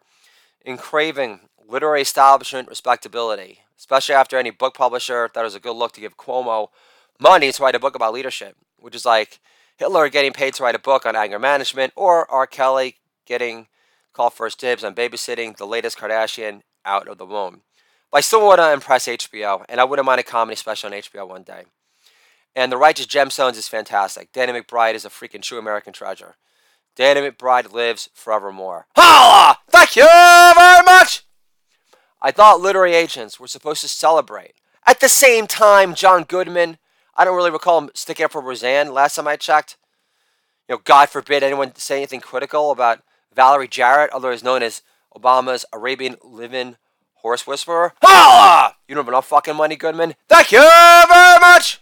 [0.65, 5.75] in craving literary establishment respectability especially after any book publisher thought it was a good
[5.75, 6.69] look to give Cuomo
[7.19, 9.39] money to write a book about leadership, which is like
[9.77, 12.47] Hitler getting paid to write a book on anger management, or R.
[12.47, 13.67] Kelly getting
[14.13, 17.61] called first dibs on babysitting the latest Kardashian out of the womb.
[18.11, 20.99] But I still want to impress HBO, and I wouldn't mind a comedy special on
[20.99, 21.63] HBO one day.
[22.55, 24.31] And The Righteous Gemstones is fantastic.
[24.31, 26.35] Danny McBride is a freaking true American treasure.
[26.95, 28.87] Danny McBride lives forevermore.
[28.95, 29.57] Holla!
[29.69, 31.25] Thank you very much!
[32.21, 34.53] I thought literary agents were supposed to celebrate
[34.87, 36.77] At the same time, John Goodman,
[37.15, 39.77] I don't really recall him sticking up for Roseanne last time I checked.
[40.67, 43.01] You know, God forbid anyone say anything critical about
[43.33, 44.81] Valerie Jarrett, otherwise known as
[45.15, 46.75] Obama's Arabian living
[47.15, 47.93] horse whisperer.
[48.01, 48.75] Holla!
[48.87, 50.15] You don't have enough fucking money, Goodman.
[50.29, 51.81] Thank you very much!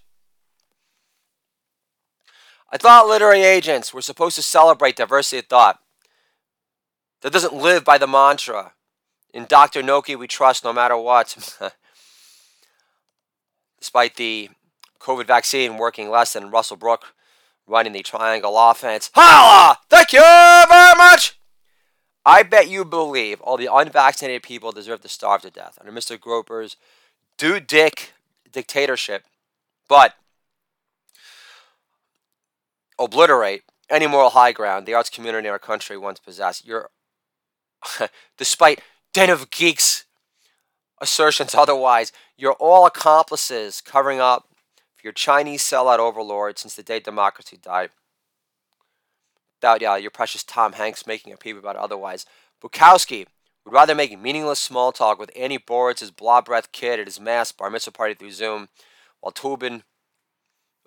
[2.72, 5.80] I thought literary agents were supposed to celebrate diversity of thought.
[7.22, 8.74] That doesn't live by the mantra.
[9.34, 9.82] In Dr.
[9.82, 11.36] Noki, we trust no matter what.
[13.80, 14.50] Despite the
[15.00, 17.14] COVID vaccine working less than Russell Brook
[17.68, 19.10] running the triangle offense.
[19.14, 19.78] Holla!
[19.90, 21.40] Thank you very much!
[22.26, 26.19] I bet you believe all the unvaccinated people deserve to starve to death under Mr.
[26.19, 26.78] Groper's
[27.38, 28.13] do dick
[28.51, 29.26] dictatorship,
[29.89, 30.13] but
[32.97, 36.65] obliterate any moral high ground the arts community in our country once possessed.
[36.65, 36.89] You're,
[38.38, 38.82] despite
[39.13, 40.05] Den of Geeks
[41.01, 44.47] assertions otherwise, you're all accomplices covering up
[44.95, 47.89] for your Chinese sellout overlord since the day democracy died
[49.64, 52.26] without yeah, your precious Tom Hanks making a peep about it otherwise.
[52.61, 53.26] Bukowski
[53.64, 57.18] would rather make meaningless small talk with Annie Boritz, his blob breath kid at his
[57.18, 58.68] mass bar mitzvah party through Zoom,
[59.22, 59.84] while Toobin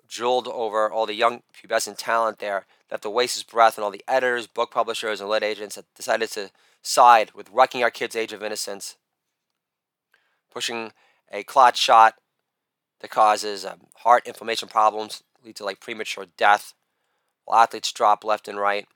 [0.07, 3.89] drooled over all the young pubescent talent there, left to waste his breath on all
[3.89, 6.51] the editors, book publishers, and lit agents that decided to
[6.83, 8.95] side with wrecking our kids' age of innocence,
[10.53, 10.91] pushing
[11.31, 12.13] a clot shot
[13.01, 16.75] that causes um, heart inflammation problems, lead to like premature death,
[17.53, 18.87] athletes drop left and right.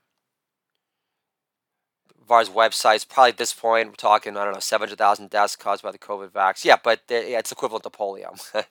[2.27, 5.91] VAERS websites, probably at this point, we're talking, I don't know, 700,000 deaths caused by
[5.91, 6.63] the COVID vax.
[6.63, 8.39] Yeah, but yeah, it's equivalent to polio.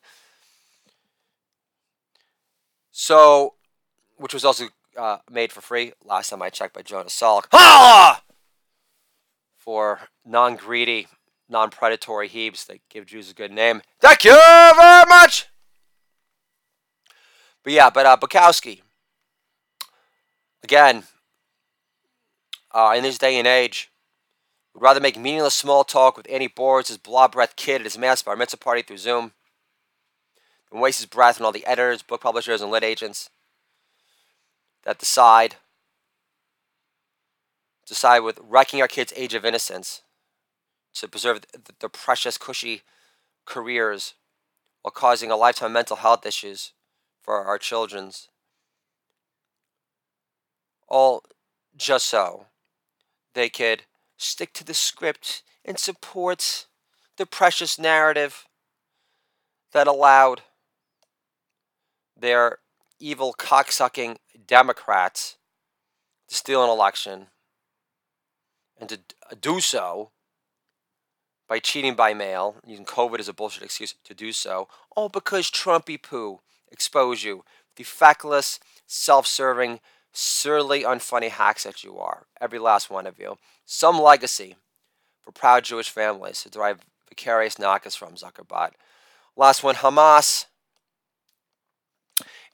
[2.91, 3.55] so,
[4.17, 7.45] which was also uh, made for free last time I checked by Jonas Salk.
[7.53, 8.23] Ah!
[9.57, 11.09] For non greedy,
[11.49, 13.83] non predatory heaps that give Jews a good name.
[14.01, 15.49] Thank you very much!
[17.63, 18.81] But yeah, but uh, Bukowski,
[20.63, 21.05] Again,
[22.73, 23.91] uh, in this day and age,
[24.75, 27.99] would rather make meaningless small talk with Annie Boritz, his blob breath kid at his
[27.99, 29.33] mass bar mitzvah party through Zoom,
[30.71, 33.31] than waste his breath on all the editors, book publishers, and lit agents
[34.85, 35.57] that decide
[37.87, 40.03] decide with wrecking our kids' age of innocence
[40.95, 41.41] to preserve
[41.81, 42.83] their precious, cushy
[43.47, 44.15] careers
[44.83, 46.73] while causing a lifetime mental health issues
[47.21, 48.29] for our children's
[50.91, 51.23] all
[51.77, 52.47] just so.
[53.35, 53.85] They could
[54.17, 56.67] stick to the script and support
[57.17, 58.47] the precious narrative
[59.73, 60.43] that allowed
[62.19, 62.59] their
[62.99, 64.17] evil cocksucking
[64.47, 65.37] Democrats
[66.29, 67.29] to steal an election
[68.79, 68.99] and to
[69.31, 70.11] uh, do so
[71.49, 75.51] by cheating by mail, using COVID as a bullshit excuse to do so, all because
[75.51, 77.45] Trumpy poo exposed you,
[77.77, 79.81] the feckless, self serving,
[80.13, 83.39] surly, unfunny hacks that you are, every last one of you.
[83.65, 84.57] Some legacy
[85.23, 88.73] for proud Jewish families to derive vicarious nakas from Zuckerbrot.
[89.37, 90.47] Last one, Hamas,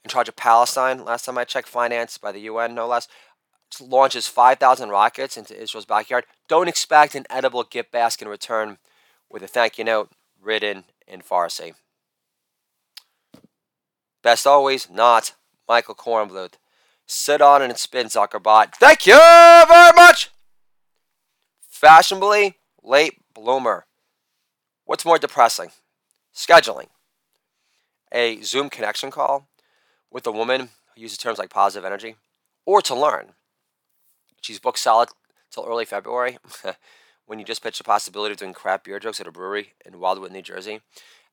[0.03, 1.03] in charge of Palestine.
[1.03, 3.07] Last time I checked, financed by the UN, no less,
[3.81, 6.25] launches 5,000 rockets into Israel's backyard.
[6.47, 8.77] Don't expect an edible gift basket in return
[9.29, 11.73] with a thank you note written in Farsi.
[14.23, 15.33] Best always, not
[15.67, 16.53] Michael Kornbluth.
[17.07, 18.75] Sit on and spin, Zuckerbrot.
[18.75, 20.29] Thank you very much!
[21.69, 23.85] Fashionably late bloomer.
[24.83, 25.71] What's more depressing?
[26.35, 26.87] Scheduling.
[28.11, 29.47] A Zoom connection call
[30.11, 32.15] with a woman who uses terms like positive energy,
[32.65, 33.33] or to learn.
[34.41, 35.09] She's booked solid
[35.49, 36.37] till early February
[37.25, 39.99] when you just pitched the possibility of doing crap beer jokes at a brewery in
[39.99, 40.81] Wildwood, New Jersey,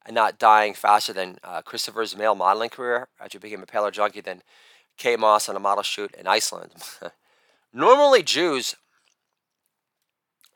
[0.06, 3.90] and not dying faster than uh, Christopher's male modeling career after you became a paler
[3.90, 4.42] junkie than
[4.96, 6.72] Kate Moss on a model shoot in Iceland.
[7.72, 8.76] Normally, Jews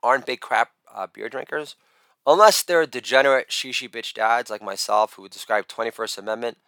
[0.02, 1.74] aren't big crap uh, beer drinkers,
[2.26, 6.58] unless they're degenerate shishi bitch dads like myself who would describe 21st Amendment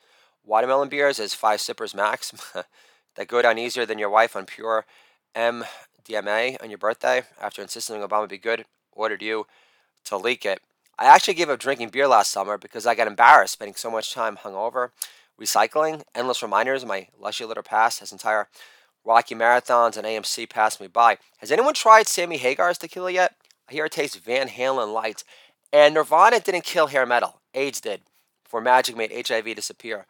[0.45, 2.33] watermelon beers as five sippers max
[3.15, 4.85] that go down easier than your wife on pure
[5.37, 9.47] MDMA on your birthday after insisting Obama be good, ordered you
[10.05, 10.61] to leak it.
[10.99, 14.13] I actually gave up drinking beer last summer because I got embarrassed spending so much
[14.13, 14.91] time hungover
[15.41, 16.83] recycling, endless reminders.
[16.83, 18.49] of My Lushy Litter past, has entire
[19.05, 21.19] Rocky Marathons and AMC passed me by.
[21.39, 23.35] Has anyone tried Sammy Hagar's tequila yet?
[23.69, 25.25] I hear it tastes Van Halen light.
[25.73, 27.41] And Nirvana didn't kill hair metal.
[27.55, 28.03] AIDS did.
[28.45, 30.07] Before magic made HIV disappear.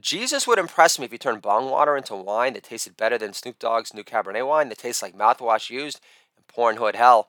[0.00, 3.32] Jesus would impress me if he turned bong water into wine that tasted better than
[3.32, 6.00] Snoop Dogg's new Cabernet wine that tastes like mouthwash used
[6.36, 7.28] in Pornhood hell.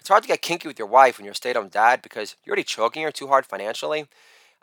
[0.00, 2.52] It's hard to get kinky with your wife when you're a stay-at-home dad because you're
[2.52, 4.06] already choking her too hard financially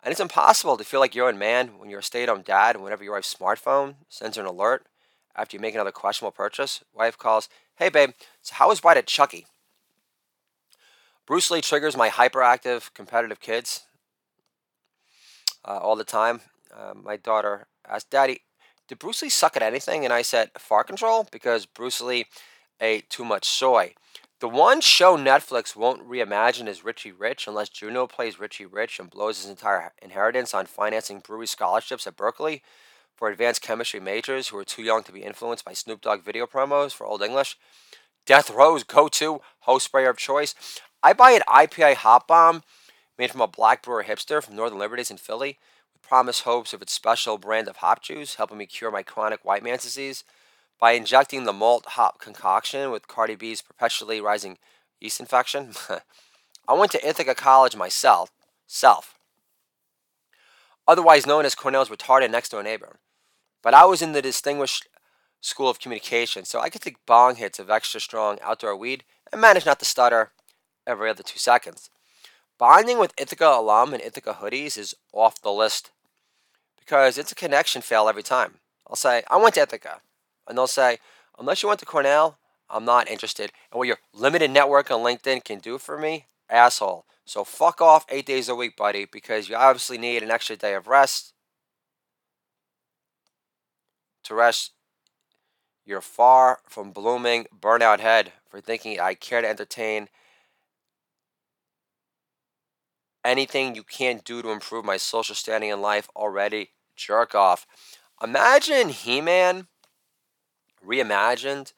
[0.02, 2.42] And it's impossible to feel like your own man when you're a stay at home
[2.42, 4.86] dad and whenever your wife's smartphone sends an alert
[5.36, 8.10] after you make another questionable purchase, wife calls, Hey babe,
[8.42, 9.46] so how was Bride at Chucky?
[11.24, 13.86] Bruce Lee triggers my hyperactive, competitive kids
[15.64, 16.40] uh, all the time.
[16.76, 18.40] Uh, my daughter asked, Daddy,
[18.88, 20.04] did Bruce Lee suck at anything?
[20.04, 22.26] And I said, Fart control, because Bruce Lee
[22.80, 23.94] ate too much soy.
[24.42, 29.08] The one show Netflix won't reimagine is Richie Rich unless Juno plays Richie Rich and
[29.08, 32.60] blows his entire inheritance on financing brewery scholarships at Berkeley
[33.14, 36.48] for advanced chemistry majors who are too young to be influenced by Snoop Dogg video
[36.48, 37.56] promos for Old English.
[38.26, 40.56] Death Row's go to host sprayer of choice.
[41.04, 42.64] I buy an IPA hop bomb
[43.16, 45.60] made from a black brewer hipster from Northern Liberties in Philly
[45.92, 49.44] with promised hopes of its special brand of hop juice helping me cure my chronic
[49.44, 50.24] white man disease
[50.82, 54.58] by injecting the malt hop concoction with Cardi B's perpetually rising
[55.00, 55.74] yeast infection.
[56.68, 58.32] I went to Ithaca College myself,
[58.66, 59.16] self,
[60.88, 62.98] otherwise known as Cornell's retarded next door neighbor.
[63.62, 64.88] But I was in the distinguished
[65.40, 69.40] School of Communication, so I could take bong hits of extra strong outdoor weed and
[69.40, 70.32] manage not to stutter
[70.84, 71.90] every other two seconds.
[72.58, 75.92] Bonding with Ithaca alum and Ithaca hoodies is off the list
[76.76, 78.54] because it's a connection fail every time.
[78.88, 80.00] I'll say, I went to Ithaca
[80.48, 80.98] and they'll say,
[81.38, 82.38] unless you went to Cornell,
[82.68, 83.52] I'm not interested.
[83.70, 87.04] And what your limited network on LinkedIn can do for me, asshole.
[87.24, 90.74] So fuck off eight days a week, buddy, because you obviously need an extra day
[90.74, 91.34] of rest
[94.24, 94.72] to rest
[95.84, 100.08] your far from blooming burnout head for thinking I care to entertain
[103.24, 106.70] anything you can't do to improve my social standing in life already.
[106.96, 107.66] Jerk off.
[108.22, 109.66] Imagine He Man
[110.86, 111.72] reimagined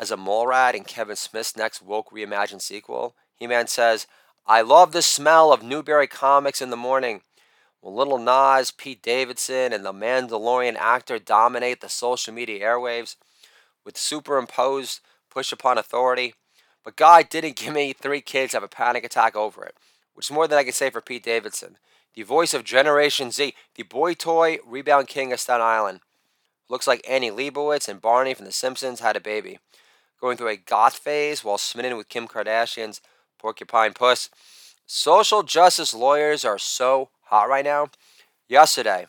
[0.00, 3.14] as a mole rat in Kevin Smith's next woke reimagined sequel.
[3.36, 4.06] He Man says,
[4.46, 7.22] I love the smell of Newbury Comics in the morning.
[7.80, 13.16] When Little Nas, Pete Davidson, and the Mandalorian actor dominate the social media airwaves
[13.84, 16.34] with superimposed push upon authority.
[16.84, 19.74] But God didn't give me three kids have a panic attack over it,
[20.14, 21.76] which is more than I can say for Pete Davidson.
[22.14, 26.00] The voice of Generation Z, the boy toy rebound king of Staten Island.
[26.68, 29.58] Looks like Annie Leibovitz and Barney from The Simpsons had a baby.
[30.20, 33.00] Going through a goth phase while smitten with Kim Kardashian's
[33.38, 34.28] porcupine puss.
[34.86, 37.88] Social justice lawyers are so hot right now.
[38.48, 39.06] Yesterday,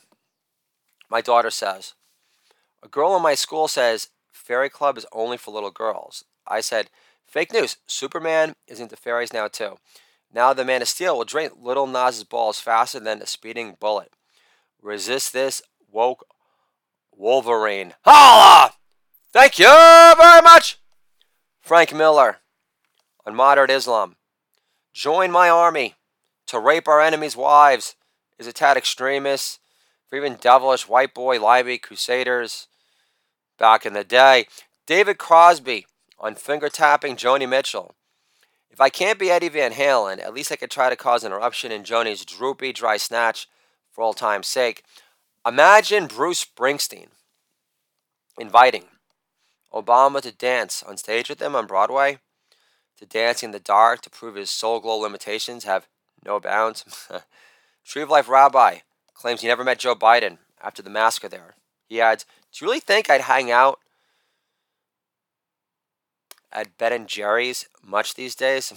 [1.10, 1.94] my daughter says,
[2.82, 6.24] a girl in my school says Fairy Club is only for little girls.
[6.46, 6.88] I said,
[7.26, 7.76] fake news.
[7.86, 9.76] Superman is into fairies now too.
[10.32, 14.12] Now the Man of Steel will drain Little Nas's balls faster than a speeding bullet.
[14.80, 16.24] Resist this woke
[17.20, 17.92] Wolverine.
[18.02, 18.72] Holla!
[19.30, 20.78] Thank you very much!
[21.60, 22.38] Frank Miller
[23.26, 24.16] on Moderate Islam.
[24.94, 25.96] Join my army
[26.46, 27.94] to rape our enemies' wives
[28.38, 29.60] is a tad extremist
[30.08, 32.68] for even devilish white boy limey crusaders
[33.58, 34.46] back in the day.
[34.86, 35.86] David Crosby
[36.18, 37.94] on finger tapping Joni Mitchell.
[38.70, 41.32] If I can't be Eddie Van Halen, at least I could try to cause an
[41.32, 43.46] eruption in Joni's droopy, dry snatch
[43.92, 44.84] for all time's sake.
[45.46, 47.06] Imagine Bruce Springsteen
[48.38, 48.84] inviting
[49.72, 52.18] Obama to dance on stage with him on Broadway,
[52.98, 55.86] to dance in the dark to prove his soul glow limitations have
[56.26, 56.84] no bounds.
[57.86, 58.78] Tree of Life Rabbi
[59.14, 61.54] claims he never met Joe Biden after the massacre there.
[61.88, 63.78] He adds, Do you really think I'd hang out
[66.52, 68.72] at Ben and Jerry's much these days?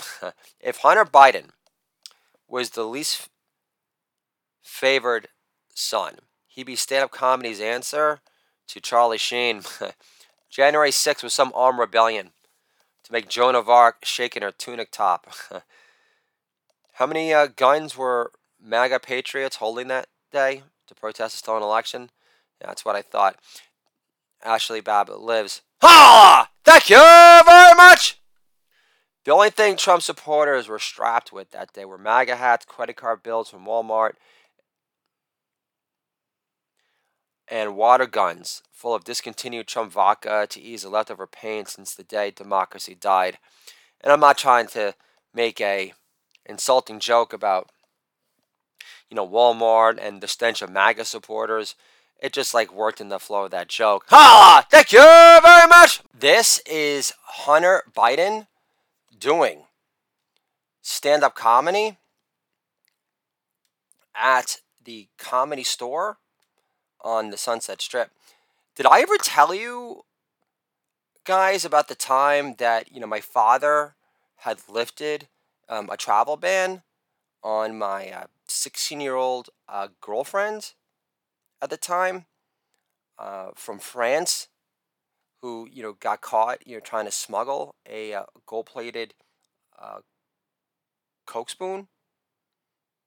[0.61, 1.49] if Hunter Biden
[2.47, 3.27] was the least
[4.61, 5.27] favored
[5.73, 6.19] son,
[6.53, 8.19] he'd be stand up comedy's answer
[8.67, 9.63] to Charlie Sheen.
[10.49, 12.31] January 6th was some armed rebellion
[13.03, 15.33] to make Joan of Arc shake in her tunic top.
[16.93, 18.31] How many uh, guns were
[18.63, 22.11] MAGA patriots holding that day to protest a stolen election?
[22.61, 23.37] Yeah, that's what I thought.
[24.45, 25.61] Ashli Babbitt lives.
[25.81, 26.49] Ha!
[26.63, 28.19] Thank you very much!
[29.25, 33.23] The only thing Trump supporters were strapped with that day were MAGA hats, credit card
[33.23, 34.13] bills from Walmart,
[37.47, 42.03] and water guns full of discontinued Trump vodka to ease the leftover pain since the
[42.03, 43.37] day democracy died.
[44.01, 44.95] And I'm not trying to
[45.33, 45.93] make a
[46.45, 47.69] insulting joke about
[49.09, 51.75] you know Walmart and the stench of MAGA supporters.
[52.19, 54.05] It just like worked in the flow of that joke.
[54.07, 54.65] Ha!
[54.71, 56.01] Thank you very much.
[56.17, 58.47] This is Hunter Biden
[59.17, 59.63] doing
[60.81, 61.97] stand-up comedy
[64.15, 66.17] at the comedy store
[67.03, 68.11] on the Sunset Strip.
[68.75, 70.03] Did I ever tell you
[71.25, 73.95] guys about the time that you know my father
[74.37, 75.27] had lifted
[75.69, 76.83] um, a travel ban
[77.43, 80.73] on my uh, 16 year old uh, girlfriend
[81.61, 82.25] at the time
[83.17, 84.47] uh, from France
[85.41, 89.13] who you know got caught you know trying to smuggle a uh, gold plated
[89.79, 89.99] uh,
[91.25, 91.87] Coke spoon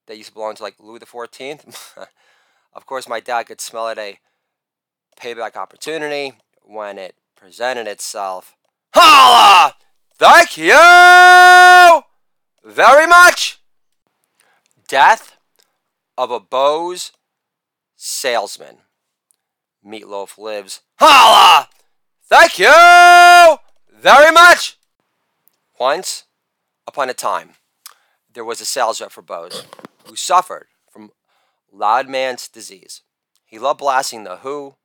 [0.06, 1.94] that used to belong to like Louis the Fourteenth.
[2.76, 4.18] of course, my dad could smell it a
[5.18, 8.54] payback opportunity when it presented itself.
[8.92, 9.74] Holla!
[10.14, 12.02] Thank you
[12.62, 13.60] very much.
[14.86, 15.38] Death
[16.18, 17.12] of a Bose
[17.96, 18.78] salesman.
[19.84, 20.82] Meatloaf lives.
[20.98, 21.68] Holla!
[22.28, 23.56] Thank you
[23.90, 24.76] very much.
[25.80, 26.24] Once
[26.86, 27.54] upon a time,
[28.32, 29.64] there was a sales rep for Bose
[30.06, 30.66] who suffered
[31.76, 33.02] loud man's disease.
[33.44, 34.76] He loved blasting The Who,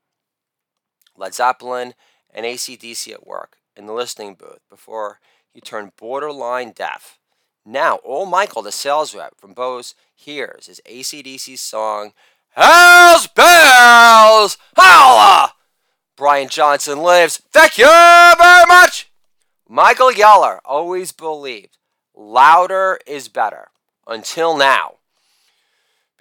[1.16, 1.94] Led Zeppelin,
[2.34, 5.20] and ACDC at work in the listening booth before
[5.50, 7.20] he turned borderline deaf.
[7.66, 12.14] Now, old Michael, the sales rep from Bose, hears his ACDC song,
[12.50, 14.58] Hells Bells!
[14.76, 15.54] Holla!
[16.18, 17.42] Brian Johnson lives.
[17.52, 19.12] Thank you very much!
[19.68, 21.78] Michael Yeller always believed
[22.14, 23.70] louder is better
[24.06, 24.96] until now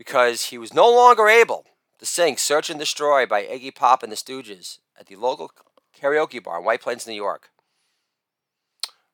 [0.00, 1.66] because he was no longer able
[1.98, 5.50] to sing Search and Destroy by Iggy Pop and the Stooges at the local
[5.94, 7.50] karaoke bar in White Plains, New York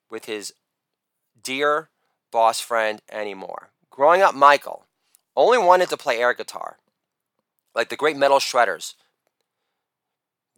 [0.08, 0.54] with his
[1.42, 1.88] dear
[2.30, 3.70] boss friend anymore.
[3.90, 4.86] Growing up, Michael
[5.34, 6.76] only wanted to play air guitar,
[7.74, 8.94] like the great metal shredders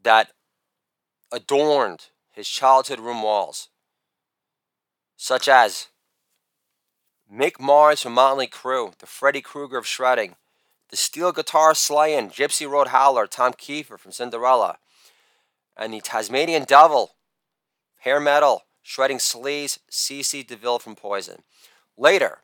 [0.02, 0.32] that
[1.32, 3.70] adorned his childhood room walls,
[5.16, 5.88] such as
[7.32, 10.36] Mick Mars from Motley Crue, the Freddy Krueger of shredding,
[10.88, 14.78] the steel guitar slaying Gypsy Road Howler Tom Kiefer from Cinderella,
[15.76, 17.16] and the Tasmanian Devil,
[17.98, 21.42] hair metal, shredding sleaze CC DeVille from Poison.
[21.98, 22.38] Later,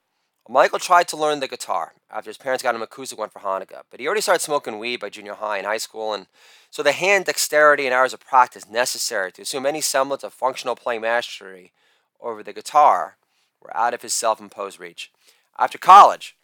[0.50, 3.38] Michael tried to learn the guitar after his parents got him a acoustic one for
[3.38, 6.26] Hanukkah, but he already started smoking weed by junior high and high school, and
[6.68, 10.76] so the hand dexterity and hours of practice necessary to assume any semblance of functional
[10.76, 11.72] playing mastery
[12.20, 13.16] over the guitar
[13.64, 15.10] were out of his self imposed reach.
[15.58, 16.36] After college,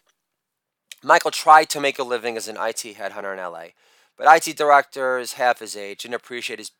[1.03, 3.67] Michael tried to make a living as an IT headhunter in LA,
[4.17, 6.71] but IT directors half his age didn't appreciate his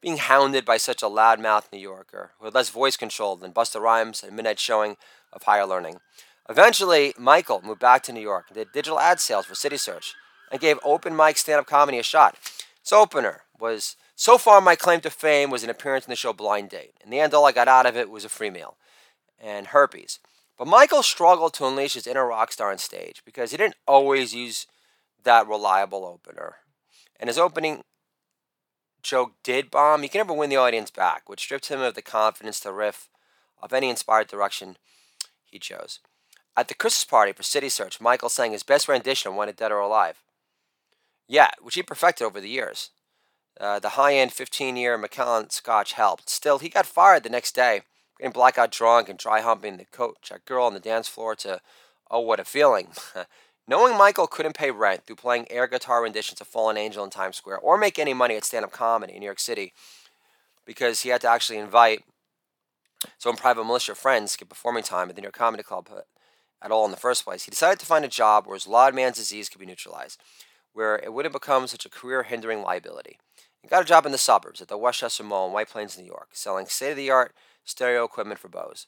[0.00, 3.80] being hounded by such a loudmouth New Yorker who had less voice control than Busta
[3.80, 4.96] Rhymes and Midnight Showing
[5.30, 6.00] of Higher Learning.
[6.48, 10.14] Eventually, Michael moved back to New York and did digital ad sales for City Search
[10.50, 12.36] and gave open mic stand up comedy a shot.
[12.80, 16.32] Its opener was so far my claim to fame was an appearance in the show
[16.32, 16.94] Blind Date.
[17.04, 18.76] In the end, all I got out of it was a free meal
[19.40, 20.18] and herpes.
[20.58, 24.34] But Michael struggled to unleash his inner rock star on stage because he didn't always
[24.34, 24.66] use
[25.24, 26.56] that reliable opener.
[27.18, 27.82] And his opening
[29.02, 32.02] joke did bomb, he can never win the audience back, which stripped him of the
[32.02, 33.08] confidence to riff
[33.62, 34.76] of any inspired direction
[35.44, 36.00] he chose.
[36.56, 39.56] At the Christmas party for City Search, Michael sang his best rendition of When Wanted
[39.56, 40.22] Dead or Alive.
[41.28, 42.90] Yeah, which he perfected over the years.
[43.58, 46.28] Uh, the high end 15 year Macallan scotch helped.
[46.28, 47.82] Still, he got fired the next day,
[48.20, 51.60] getting blackout drunk and dry humping the coach, a girl on the dance floor to,
[52.10, 52.88] oh, what a feeling.
[53.66, 57.36] Knowing Michael couldn't pay rent through playing air guitar renditions of Fallen Angel in Times
[57.36, 59.72] Square or make any money at stand up comedy in New York City
[60.66, 62.04] because he had to actually invite
[63.24, 66.00] own private militia friends to get performing time at the New York Comedy Club uh,
[66.62, 68.94] at all in the first place, he decided to find a job where his loud
[68.94, 70.20] man's disease could be neutralized,
[70.74, 73.18] where it wouldn't become such a career hindering liability.
[73.62, 76.04] He got a job in the suburbs at the Westchester Mall in White Plains, New
[76.04, 78.86] York, selling state of the art stereo equipment for Bose.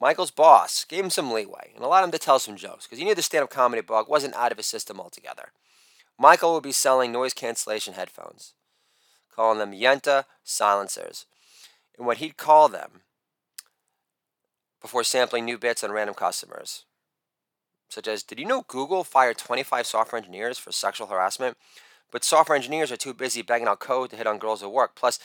[0.00, 3.04] Michael's boss gave him some leeway and allowed him to tell some jokes because he
[3.04, 5.52] knew the stand up comedy bug wasn't out of his system altogether.
[6.18, 8.54] Michael would be selling noise cancellation headphones,
[9.34, 11.26] calling them Yenta silencers,
[11.96, 13.02] and what he'd call them
[14.80, 16.84] before sampling new bits on random customers.
[17.88, 21.56] Such as, did you know Google fired 25 software engineers for sexual harassment?
[22.10, 24.94] But software engineers are too busy banging out code to hit on girls at work.
[24.94, 25.18] Plus,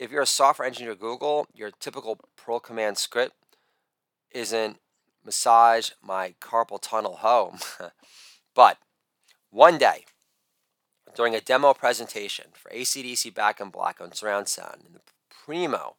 [0.00, 3.36] if you're a software engineer at Google, your typical Perl command script
[4.30, 4.78] isn't
[5.24, 7.58] massage my carpal tunnel home.
[8.54, 8.78] but
[9.50, 10.06] one day,
[11.14, 15.96] during a demo presentation for ACDC Back in Black on surround sound in the primo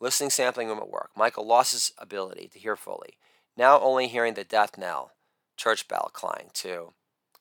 [0.00, 3.18] listening sampling room at work, Michael lost his ability to hear fully,
[3.58, 5.12] now only hearing the death knell
[5.56, 6.94] church bell clang to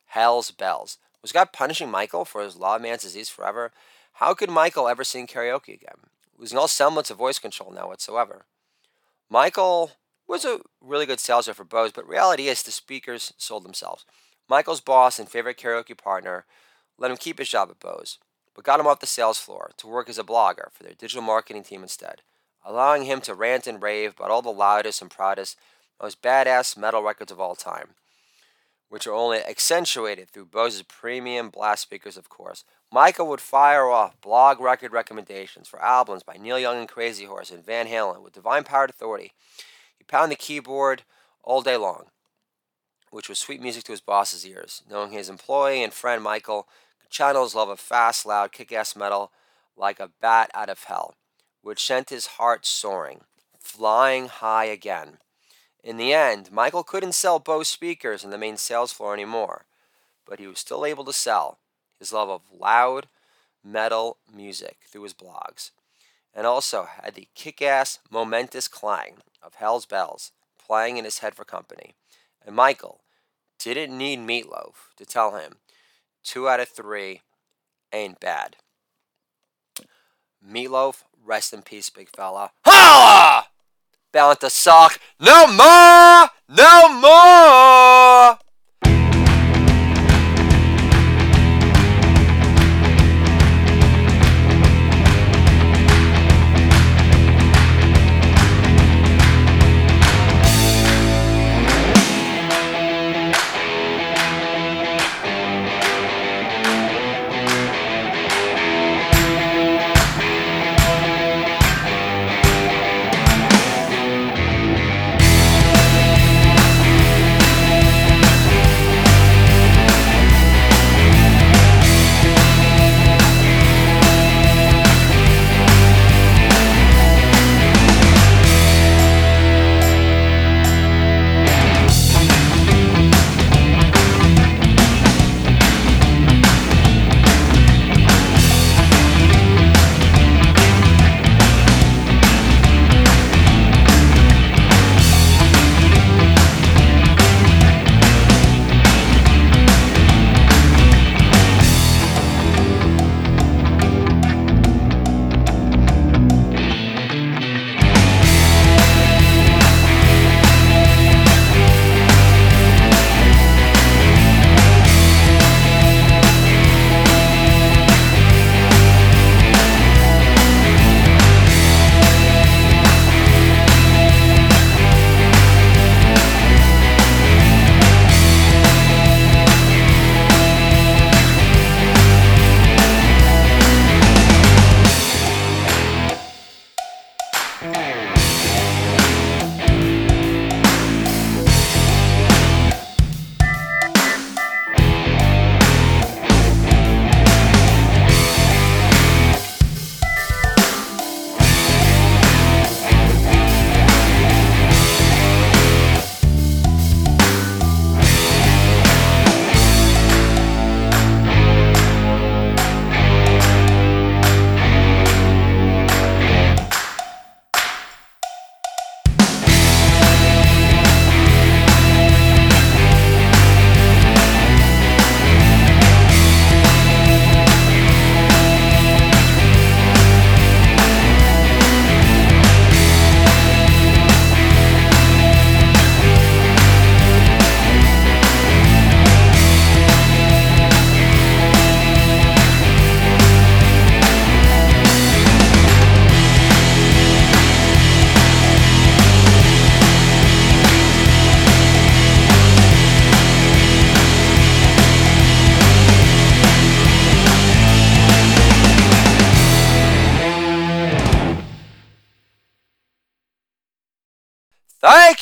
[0.07, 0.97] hell's bells.
[1.21, 3.71] Was God punishing Michael for his loud man's disease forever?
[4.17, 5.95] How could Michael ever sing karaoke again?
[6.37, 8.45] Losing all semblance of voice control now whatsoever.
[9.29, 9.91] Michael
[10.27, 14.05] was a really good sales rep for Bose, but reality is the speakers sold themselves.
[14.47, 16.45] Michael's boss and favorite karaoke partner
[16.97, 18.19] let him keep his job at Bose,
[18.53, 21.23] but got him off the sales floor to work as a blogger for their digital
[21.23, 22.21] marketing team instead,
[22.63, 25.57] allowing him to rant and rave about all the loudest and proudest,
[25.99, 27.95] most badass metal records of all time.
[28.93, 32.63] Which are only accentuated through Bose's premium blast speakers, of course.
[32.91, 37.49] Michael would fire off blog record recommendations for albums by Neil Young and Crazy Horse
[37.49, 39.33] and Van Halen with divine powered authority.
[39.97, 41.01] He pounded the keyboard
[41.43, 42.09] all day long,
[43.09, 46.67] which was sweet music to his boss's ears, knowing his employee and friend Michael
[47.01, 49.31] could channel his love of fast, loud, kick ass metal
[49.75, 51.15] like a bat out of hell,
[51.63, 53.21] which sent his heart soaring,
[53.57, 55.17] flying high again.
[55.83, 59.65] In the end, Michael couldn't sell Bose speakers in the main sales floor anymore,
[60.25, 61.59] but he was still able to sell
[61.99, 63.07] his love of loud
[63.63, 65.71] metal music through his blogs,
[66.33, 71.35] and also had the kick ass, momentous clang of Hell's Bells playing in his head
[71.35, 71.95] for company.
[72.45, 73.01] And Michael
[73.59, 75.55] didn't need Meatloaf to tell him
[76.23, 77.21] two out of three
[77.91, 78.55] ain't bad.
[80.45, 82.51] Meatloaf, rest in peace, big fella.
[82.65, 83.47] Holla!
[84.13, 84.99] Bound to suck.
[85.19, 86.29] No more!
[86.47, 88.37] No more!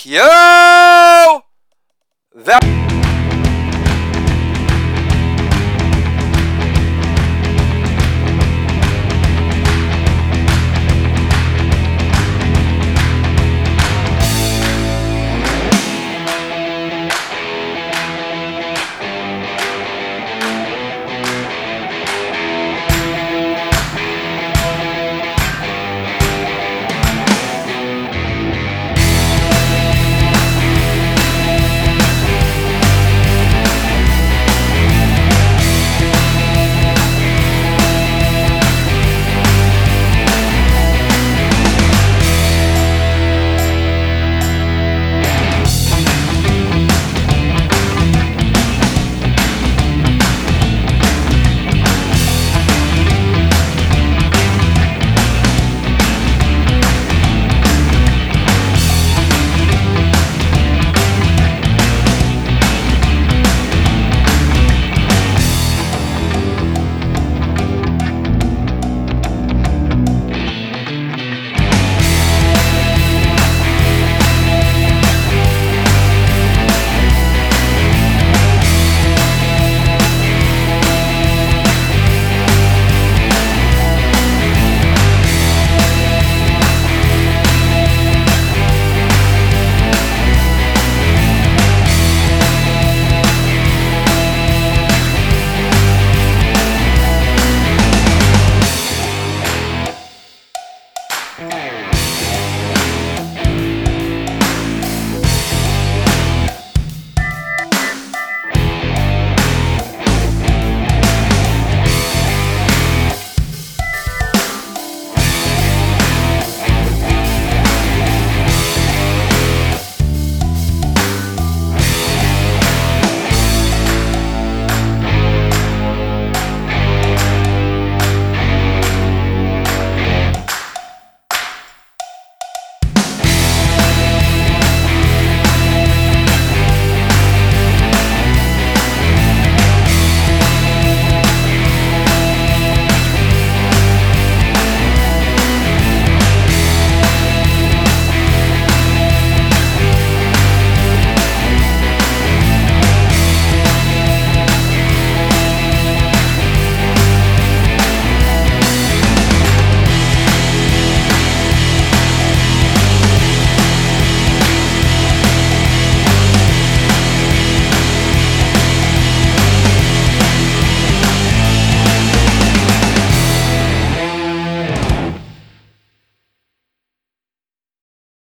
[0.03, 1.41] Thank you!
[2.33, 2.80] That